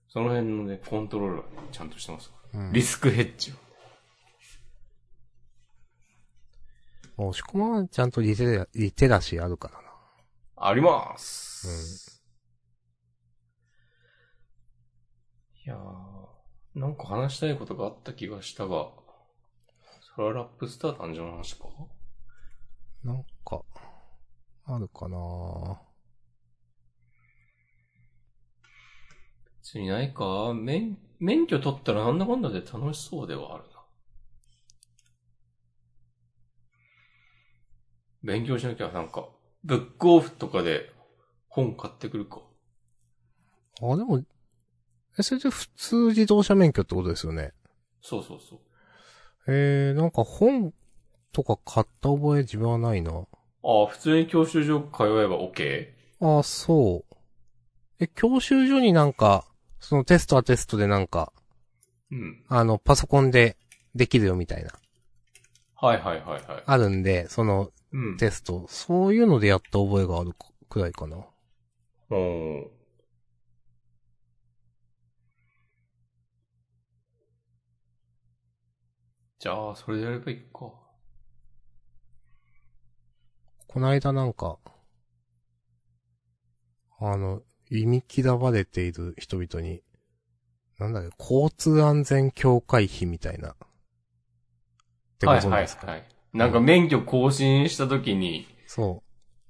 [0.08, 2.32] その辺のね、コントロールは、ね、ちゃんとしてます。
[2.52, 3.54] うんリスクヘッジを。
[7.28, 9.82] 押し込まはちゃんとリテラリテラシーあるからな。
[10.56, 12.20] あります。
[15.64, 15.78] いやー、
[16.74, 18.88] なんか話したいことがあった気がしたが、
[20.16, 21.66] それはラップスター誕生の話か？
[23.04, 23.62] なんか、
[24.74, 25.80] あるかな
[29.62, 33.70] 別にないか免、免許取ったらなんだかんだで楽しそうではあるな。
[38.22, 39.28] 勉強しなきゃなんか、
[39.64, 40.90] ブックオフとかで
[41.48, 42.40] 本買ってくるか。
[43.82, 44.22] あ、でも、
[45.18, 47.52] え、それで普通自動車免許ってことですよね。
[48.02, 48.60] そうそうそう。
[49.46, 50.72] えー、なんか本
[51.32, 53.26] とか買った覚え自分はないな。
[53.62, 55.88] ああ、普通に教習所通えば OK?
[56.20, 57.16] ああ、そう。
[58.00, 59.46] え、教習所になんか、
[59.80, 61.32] そのテストはテストでなんか、
[62.10, 62.44] うん。
[62.48, 63.56] あの、パソコンで
[63.94, 64.70] できるよみたいな、
[65.74, 66.62] はいはいはいはい。
[66.66, 68.16] あるんで、そのうん。
[68.18, 70.32] テスト、そういうのでやった覚えがある
[70.68, 71.16] くらいかな。
[72.10, 72.70] うん。
[79.40, 80.72] じゃあ、それでやればいいか。
[83.72, 84.58] この間なんか、
[86.98, 89.84] あの、忌み嫌われている人々に、
[90.80, 93.50] なんだっけ、交通安全協会費みたいな。
[93.50, 93.54] っ
[95.20, 96.04] てごはいはいはい。
[96.32, 99.04] なんか免許更新した時に、そ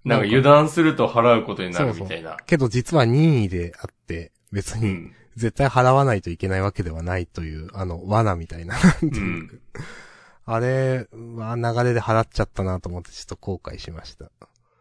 [0.04, 0.08] う。
[0.08, 2.36] なんか油断すると払うことになるみたいな。
[2.44, 5.14] けど実は任意であって、別にうん。
[5.36, 8.76] 絶対払わないといけないわけではないという、あの、罠みたいな。
[9.00, 9.60] うん。
[10.52, 14.30] あれは流れで払っちゃったなと思ってちょっと後悔しました。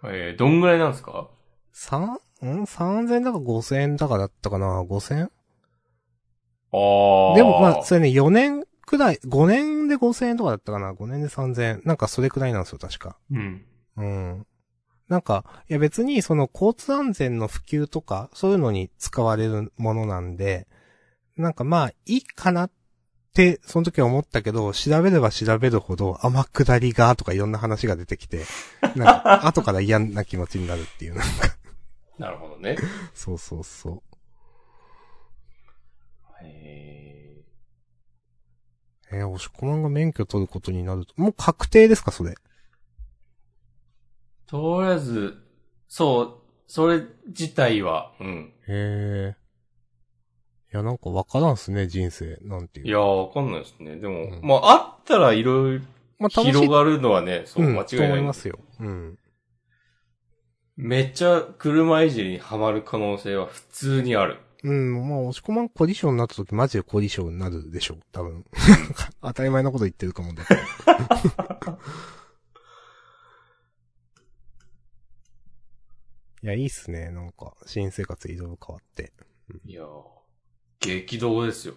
[0.05, 1.29] えー、どんぐらいなんですか？
[1.71, 5.25] 三ん ?3000 だか5000円だかだったかな ?5000?
[5.25, 5.29] あ
[7.33, 7.35] あ。
[7.35, 11.81] でもまあ、それね、4年くらい、5年で5000円とかだったかな ?5 年で3000円。
[11.85, 13.17] なんかそれくらいなんですよ、確か。
[13.31, 13.65] うん。
[13.97, 14.47] うん。
[15.07, 20.67] なんか、いや別にその交通安全の普及とか、そういうのに使われるものなんで、
[21.37, 22.71] なんかまあ、いいかなっ
[23.33, 28.45] て、その時は思ったけど、調べれば調べるほど、天下りが、とかいろんな話が出てきて、
[28.95, 31.57] なんか、後から嫌な気持ちになるっていう、なんか、
[32.17, 32.75] なるほどね。
[33.13, 34.01] そうそうそう。
[36.41, 37.43] え
[39.11, 42.31] えー、押し込まんが免許取ることになると、もう確定ですか、それ？
[42.31, 42.35] ー、
[44.47, 45.37] とりあえず、
[45.87, 48.53] そう、それ自体は、うん。
[48.67, 49.35] へえ。
[50.71, 52.37] いや、なんかわからんっすね、人生。
[52.41, 52.87] なんていう。
[52.87, 53.95] いやー、わかんないですね。
[53.95, 56.29] でも、うんまあ、あったらいろいろ。
[56.29, 58.11] 広がるのはね、そう、うん、間違いとない。
[58.11, 58.59] 思いますよ。
[58.79, 59.17] うん。
[60.75, 64.37] めっちゃ車いじりにはまる可能性は普通にある。
[64.63, 68.45] うん、まあ、押し込まんコディションになった時、マジでコディションになるでしょう、多分。
[69.21, 70.61] 当たり前のこと言ってるかもだけど。
[76.43, 79.13] いや、いいっすね、なんか、新生活いろいろ変わって。
[79.65, 80.18] いやー、
[80.79, 81.75] 激動ですよ。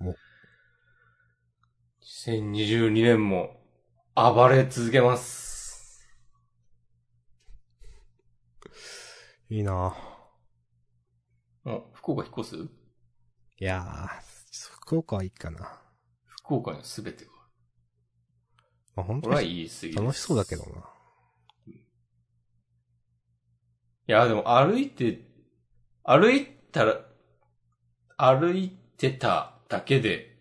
[0.00, 0.14] お
[2.26, 3.56] 2022年も
[4.14, 6.06] 暴れ続けます。
[9.48, 9.96] いいな
[11.64, 12.56] あ、福岡引っ越す？
[13.58, 14.08] いやー、
[14.82, 15.80] 福岡はいいかな。
[16.26, 17.30] 福岡には全てが。
[18.94, 19.98] まあ、本当これはに言い過ぎです。
[19.98, 20.70] 楽しそうだけどな。
[21.66, 21.72] い
[24.06, 25.22] や、でも歩いて、
[26.04, 27.00] 歩いたら、
[28.24, 28.68] 歩い
[28.98, 30.36] てただけで、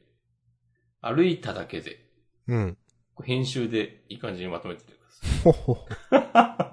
[1.02, 2.06] 歩いただけで、
[2.48, 2.78] うん。
[3.24, 5.00] 編集でいい感じにまとめててく
[5.44, 6.72] ださい。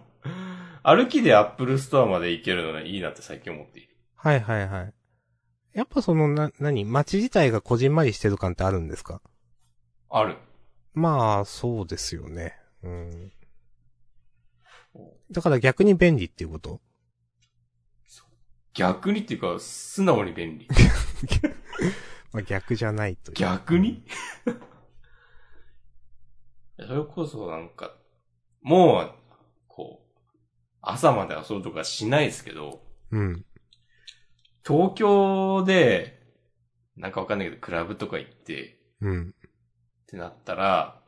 [0.98, 3.96] 歩きでアップルストアまで行けるのね、いいなって最近思っている。
[4.16, 4.92] はいはいはい。
[5.72, 6.84] やっぱそのな、何？
[6.84, 9.22] 街自体がこじんまりしてる感ってあるんですか？
[10.10, 10.36] ある。
[10.92, 12.54] まあ、そうですよね。
[12.82, 13.32] うん。
[15.30, 16.82] だから逆に便利っていうこと？
[18.74, 20.68] 逆にっていうか、素直に便利。
[22.32, 23.34] まあ逆じゃないという。
[23.36, 24.04] 逆に？
[26.78, 27.96] それこそなんか、
[28.62, 29.14] もう、
[29.66, 30.18] こう、
[30.80, 33.44] 朝まで遊ぶとかしないですけど、うん。
[34.66, 36.20] 東京で、
[36.96, 39.30] なんかわかんないけど、クラブとか行って、うん。
[39.30, 39.32] っ
[40.06, 41.02] てなったら、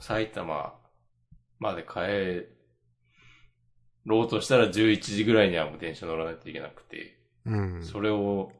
[0.00, 0.74] 埼玉
[1.58, 2.48] まで帰
[4.04, 7.82] ろうとしたら11時ぐらいにはもう電車乗らないといけなくて、うん。
[7.82, 8.52] それを、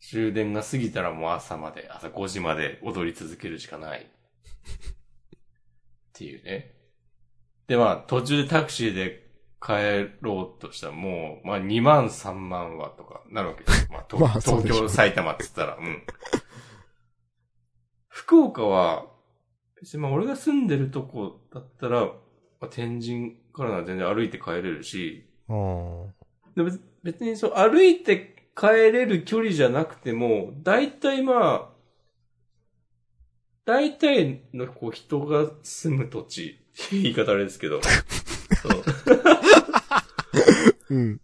[0.00, 4.00] 終電が過ぎたらもう朝まで、朝5時まで踊り続けるしかない。
[4.00, 4.04] っ
[6.12, 6.74] ていうね。
[7.66, 9.28] で、まあ、途中でタクシーで
[9.60, 13.88] 帰ろうとしたらもう、まあ2万3万はとかなるわけ です。
[13.90, 16.02] まあ、とまあ東京、埼玉って言ったら、うん。
[18.08, 19.06] 福岡は、
[19.80, 22.12] 別にまあ俺が住んでるとこだったら、ま
[22.62, 25.26] あ、天神からなら全然歩いて帰れるし、
[26.56, 31.78] で別別にそう、歩いて帰れる距離じゃなくても、大体まあ、
[33.64, 37.80] 大体のこう人が住む土地、 言い方あれですけど、
[38.62, 38.84] そう
[40.94, 41.20] うん。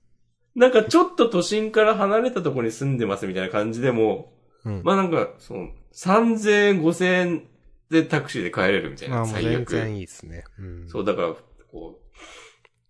[0.54, 4.32] なんかちょっと都心から離れたところに住んでますみたいな感じでも、
[4.64, 4.82] うん。
[4.84, 7.46] まあなんか、その、3000円、5000円
[7.90, 9.70] でタクシーで帰れるみたいな、まあもう最悪。
[9.70, 10.44] 全然いいですね。
[10.58, 10.88] うん。
[10.88, 11.34] そう、だから、
[11.74, 11.98] こ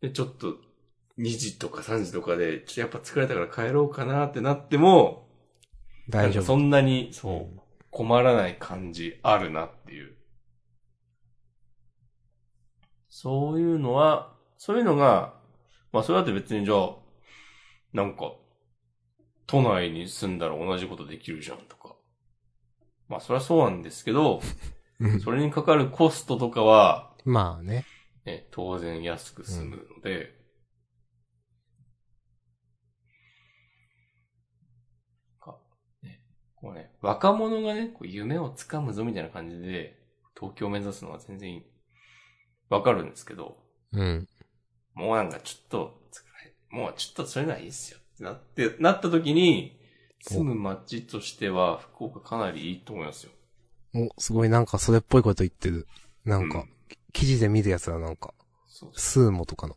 [0.03, 0.59] う、で、ちょっと、
[1.16, 5.26] 2時とか3時とかで、ちょっとやっぱ疲れたから帰ろうかなってなっても、
[6.11, 6.45] 大丈夫。
[6.45, 7.61] そんなに、そうう、ん
[7.91, 10.16] 困らない感じあるなっていう。
[13.09, 15.35] そういうのは、そういうのが、
[15.93, 16.97] まあそれだって別にじゃあ、
[17.93, 18.32] なんか、
[19.47, 21.95] 都内に住んだら同じことできるじゃんとか。
[23.09, 24.41] まあそれはそうなんですけど、
[24.99, 27.87] う んそれにかかるコストとかは、まあね。
[28.25, 30.35] ね、当然安く済むので、
[35.41, 35.59] か
[36.03, 36.20] ね、
[36.55, 39.99] こうね、若者がね、こう夢をつかむぞみたいな感じで、
[40.39, 41.62] 東京を目指すのは全然
[42.70, 43.59] わかるんですけど、
[43.93, 44.29] うん。
[44.95, 46.01] もうなんかちょっと、
[46.70, 47.99] もうちょっとそういうのはいいっすよ。
[48.14, 49.79] ってなって、なった時に、
[50.22, 53.33] 住む街としては、福岡かなりいいと思いますよ。
[53.95, 55.87] お、すごいなんかそれっぽいこと言ってる。
[56.25, 56.75] なんか、うん
[57.14, 58.34] 記事で見るやつはなんか、
[58.92, 59.76] スーモとかの。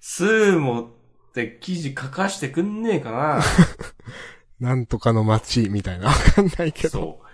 [0.00, 0.86] スーモっ
[1.34, 3.42] て記事書かしてくんねえかな
[4.60, 6.06] なんとかの街みたいな。
[6.06, 6.88] わかんないけど。
[6.88, 7.26] そう。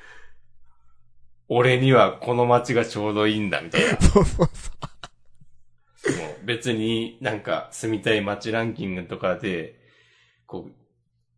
[1.48, 4.00] 俺にはこの街がちょうどいいんだ、みたいな。
[4.00, 4.72] そうそうそ
[6.16, 9.78] もう別になんか住みたい街ランキングとかで、
[10.46, 10.70] こ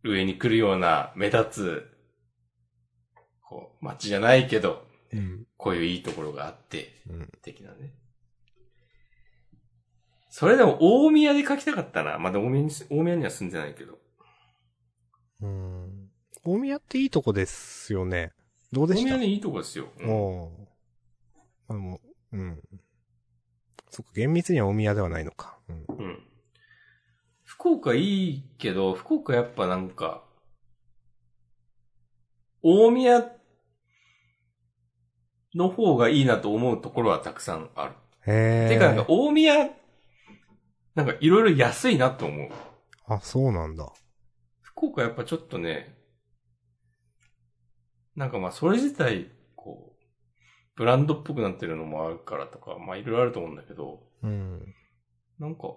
[0.03, 1.91] う、上に来るような目立つ、
[3.41, 5.17] こう、街じゃないけど、う。
[5.17, 5.45] うん。
[5.61, 7.31] こういういいところがあって、うん。
[7.43, 7.93] 的なね。
[10.27, 12.17] それでも大宮で書きたかったな。
[12.17, 13.99] まだ大宮にす、大宮には住んでないけど。
[15.41, 16.09] うん。
[16.43, 18.31] 大宮っていいとこですよね。
[18.71, 19.03] どうでした？
[19.03, 19.89] 大宮ね、いいとこですよ。
[19.99, 20.67] うん
[21.67, 22.01] あの、
[22.33, 22.59] うん。
[23.91, 25.59] そっか、厳密には大宮ではないのか。
[25.69, 25.85] うん。
[25.95, 26.23] うん。
[27.43, 30.23] 福岡いいけど、福岡やっぱなんか、
[32.63, 33.31] 大宮
[35.55, 37.93] の方がいいなと思うところはたくさんある。
[38.27, 38.69] へえ。
[38.69, 39.69] てかなんか大宮、
[40.95, 42.49] なんかいろいろ安いなと思う。
[43.07, 43.91] あ、そうなんだ。
[44.61, 45.95] 福岡やっぱちょっとね、
[48.15, 50.03] なんかまあそれ自体、こう、
[50.75, 54.73] ブランドっぽくなってるのもあるからとか、まあいろいろあると思うんだけど、うん。
[55.39, 55.75] なんか、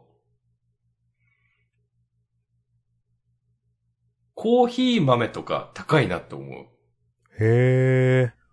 [4.35, 6.67] コーヒー豆とか高いなって思う。
[7.39, 8.44] へえ。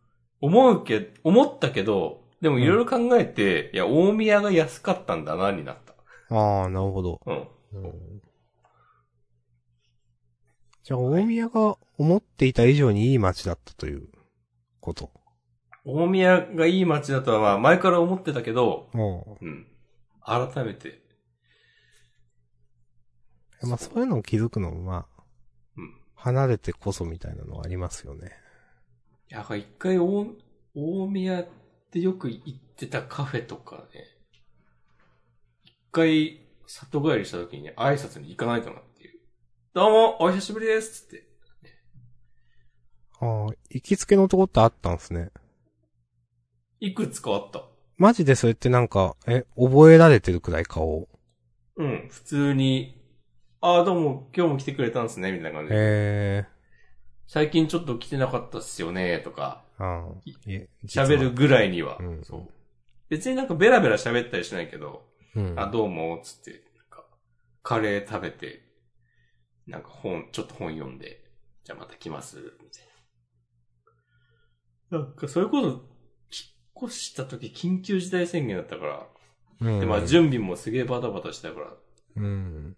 [0.41, 6.35] 思うけ、思ったけど、でもいろいろ考えて、いや、大宮が安かったんだな、になった。
[6.35, 7.21] ああ、なるほど。
[7.25, 7.47] うん。
[7.83, 8.21] うん
[10.83, 14.09] じゃあ、大宮が思っていた以上にいい街だったという
[14.79, 15.11] こと。
[15.85, 19.67] 大宮がいい街だとは、まあ、前から思ってたけど、おうん。
[20.25, 21.01] 改めて、
[23.61, 25.23] うまあ、そういうのを気づくのも、まあ、
[25.77, 26.01] うん。
[26.15, 28.31] 離れてこそみたいなのはありますよね。
[29.31, 30.27] いや、一回大、
[30.75, 31.47] 大宮っ
[31.89, 34.03] てよく行ってたカフェとかね、
[35.63, 39.21] 一回里帰りした時にね、挨拶に行かないとなっていう。
[39.73, 41.29] どうも、お久しぶりですっつって。
[43.21, 45.29] ああ、行きつけのとこってあったんですね。
[46.81, 47.63] いくつかあった。
[47.95, 50.89] マジでそれってなんか、え、覚えられてるくらい顔？
[50.89, 51.09] を。
[51.77, 53.01] うん、普通に、
[53.61, 55.75] ああ、どうも、今日も来てくれたんですね、みたいな感じで。
[55.77, 56.60] へえ。
[57.31, 59.63] 最近ちょっと来てなかったっすよね、とか、
[60.85, 61.31] 喋る。
[61.31, 61.97] ぐらいには。
[61.97, 62.49] うんそう。
[63.07, 65.05] 別になんかベラベラ喋ったりしないけど、
[65.37, 65.57] うん。
[65.57, 67.05] あ、どうも、つって、なんか、
[67.63, 68.65] カレー食べて、
[69.65, 71.23] なんか本、ちょっと本読んで、
[71.63, 72.51] じゃあまた来ます、みたい
[74.89, 74.99] な。
[74.99, 75.79] なんか、それこそ、引っ
[76.83, 79.07] 越した時緊急事態宣言だったから、
[79.61, 79.79] うん。
[79.79, 81.77] で、まあ準備もすげえバタバタしたから、
[82.17, 82.75] うん。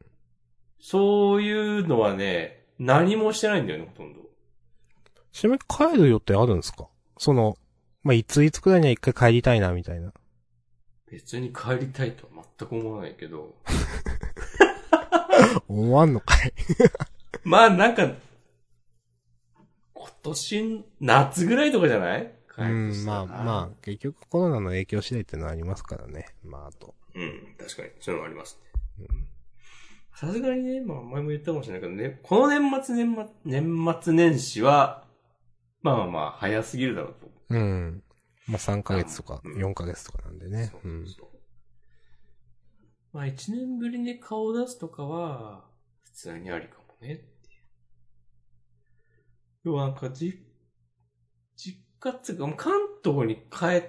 [0.79, 4.22] そういうのはね、何もしてないんだよね、ほとんど。
[5.33, 5.59] ちなみに
[5.93, 6.87] 帰る予定あるんですか？
[7.17, 7.57] その、
[8.03, 10.13] まあ、いついつくらいには一回帰りたいな、みたいな。
[11.11, 13.53] 別に帰りたいとは全く思わないけど、
[15.67, 16.53] 思わんのかい
[17.43, 18.11] まあなんか、
[19.93, 22.33] 今年、夏ぐらいとかじゃない？
[22.55, 26.27] 帰うん、まあまあ、結局コロナの影響次第ってのはありますからね。
[26.43, 26.93] まあ、あと。
[27.15, 28.59] うん、確かに、そういうのがあります
[28.99, 29.07] ね。
[30.15, 35.02] さすがにね、まあ前も言ったかもしれないけどね、この年末年末、年末年始は、
[35.83, 37.55] まあまあまあ、早すぎるだろうと思う。
[37.55, 38.03] うん。
[38.47, 40.71] まあ、3ヶ月とか、うん4ヶ月とかなんでね。
[40.71, 41.07] そううん。
[41.07, 41.27] そう
[43.11, 45.65] まあ一年ぶりに顔を出すとかは、
[46.01, 47.23] 普通にありかもねっていう。
[49.65, 50.43] 要はなんかじ、
[51.55, 52.73] 実家っつうか、関
[53.03, 53.83] 東に帰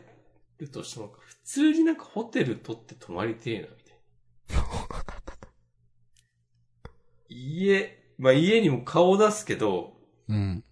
[0.59, 4.65] るとしても、普通になんかホテル取って泊まりてえな、みたいな。
[7.31, 9.97] 家、まあ家にも顔を出すけど、
[10.29, 10.65] うん。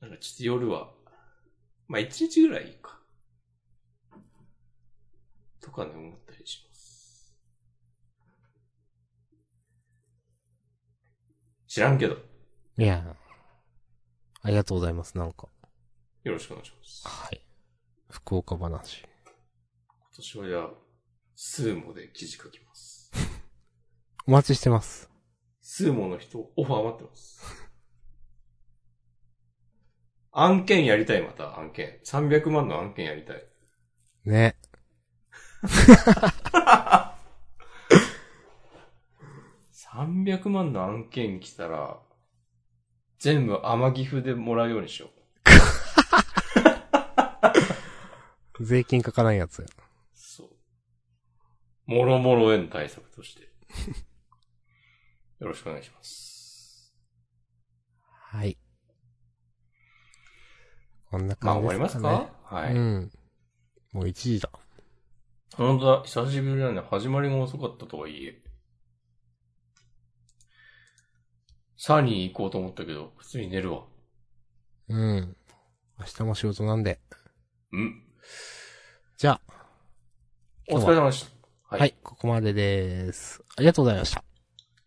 [0.00, 0.90] なんかちょっと夜は、
[1.86, 2.98] まあ一日ぐらいいいか。
[5.60, 7.36] とかね、思ったりします。
[11.66, 12.16] 知らんけど、
[12.78, 13.14] いや
[14.42, 15.48] ありがとうございます、なんか。
[16.24, 17.06] よろしくお願いします。
[17.06, 17.40] はい。
[18.08, 19.02] 福岡話。
[19.02, 19.08] 今
[20.16, 20.70] 年はじゃあ、
[21.36, 23.12] スーモで記事書きます。
[24.26, 25.10] お待ちしてます。
[25.60, 27.69] スーモの人、オファー待ってます。
[30.32, 31.98] 案件やりたい、また案件。
[32.04, 33.44] 300万の案件やりたい。
[34.24, 34.56] ね。
[39.72, 41.98] 300万の案件来たら、
[43.18, 45.10] 全部天岐阜でもらうようにしよう。
[48.64, 49.66] 税金かからんやつ。
[50.14, 50.50] そう。
[51.86, 53.42] もろもろへの対策として。
[55.40, 56.94] よろしくお願いします。
[58.06, 58.58] はい。
[61.10, 62.12] こんなまあ感じで終わりますすか？
[62.12, 62.30] ね。
[62.48, 62.74] かはい。
[62.74, 63.10] うん。
[63.92, 64.50] もう1時だ。
[65.56, 68.42] 本当だ、久しぶりなんで始まりが遅かったとはいえ。
[71.76, 73.84] サニー行こうと思ったけど、普通に寝るわ。
[74.88, 75.36] うん。
[75.98, 77.00] 明日も仕事なんで。
[77.72, 78.02] うん。
[79.16, 79.52] じゃあ、
[80.70, 81.30] お疲れ様でした。
[81.74, 83.42] ははい、ここまでです。
[83.56, 84.24] ありがとうございました。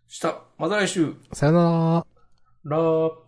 [0.07, 0.41] した。
[0.57, 1.15] また来週。
[1.33, 2.05] さよな
[2.65, 2.77] ら。
[2.77, 3.22] ラー。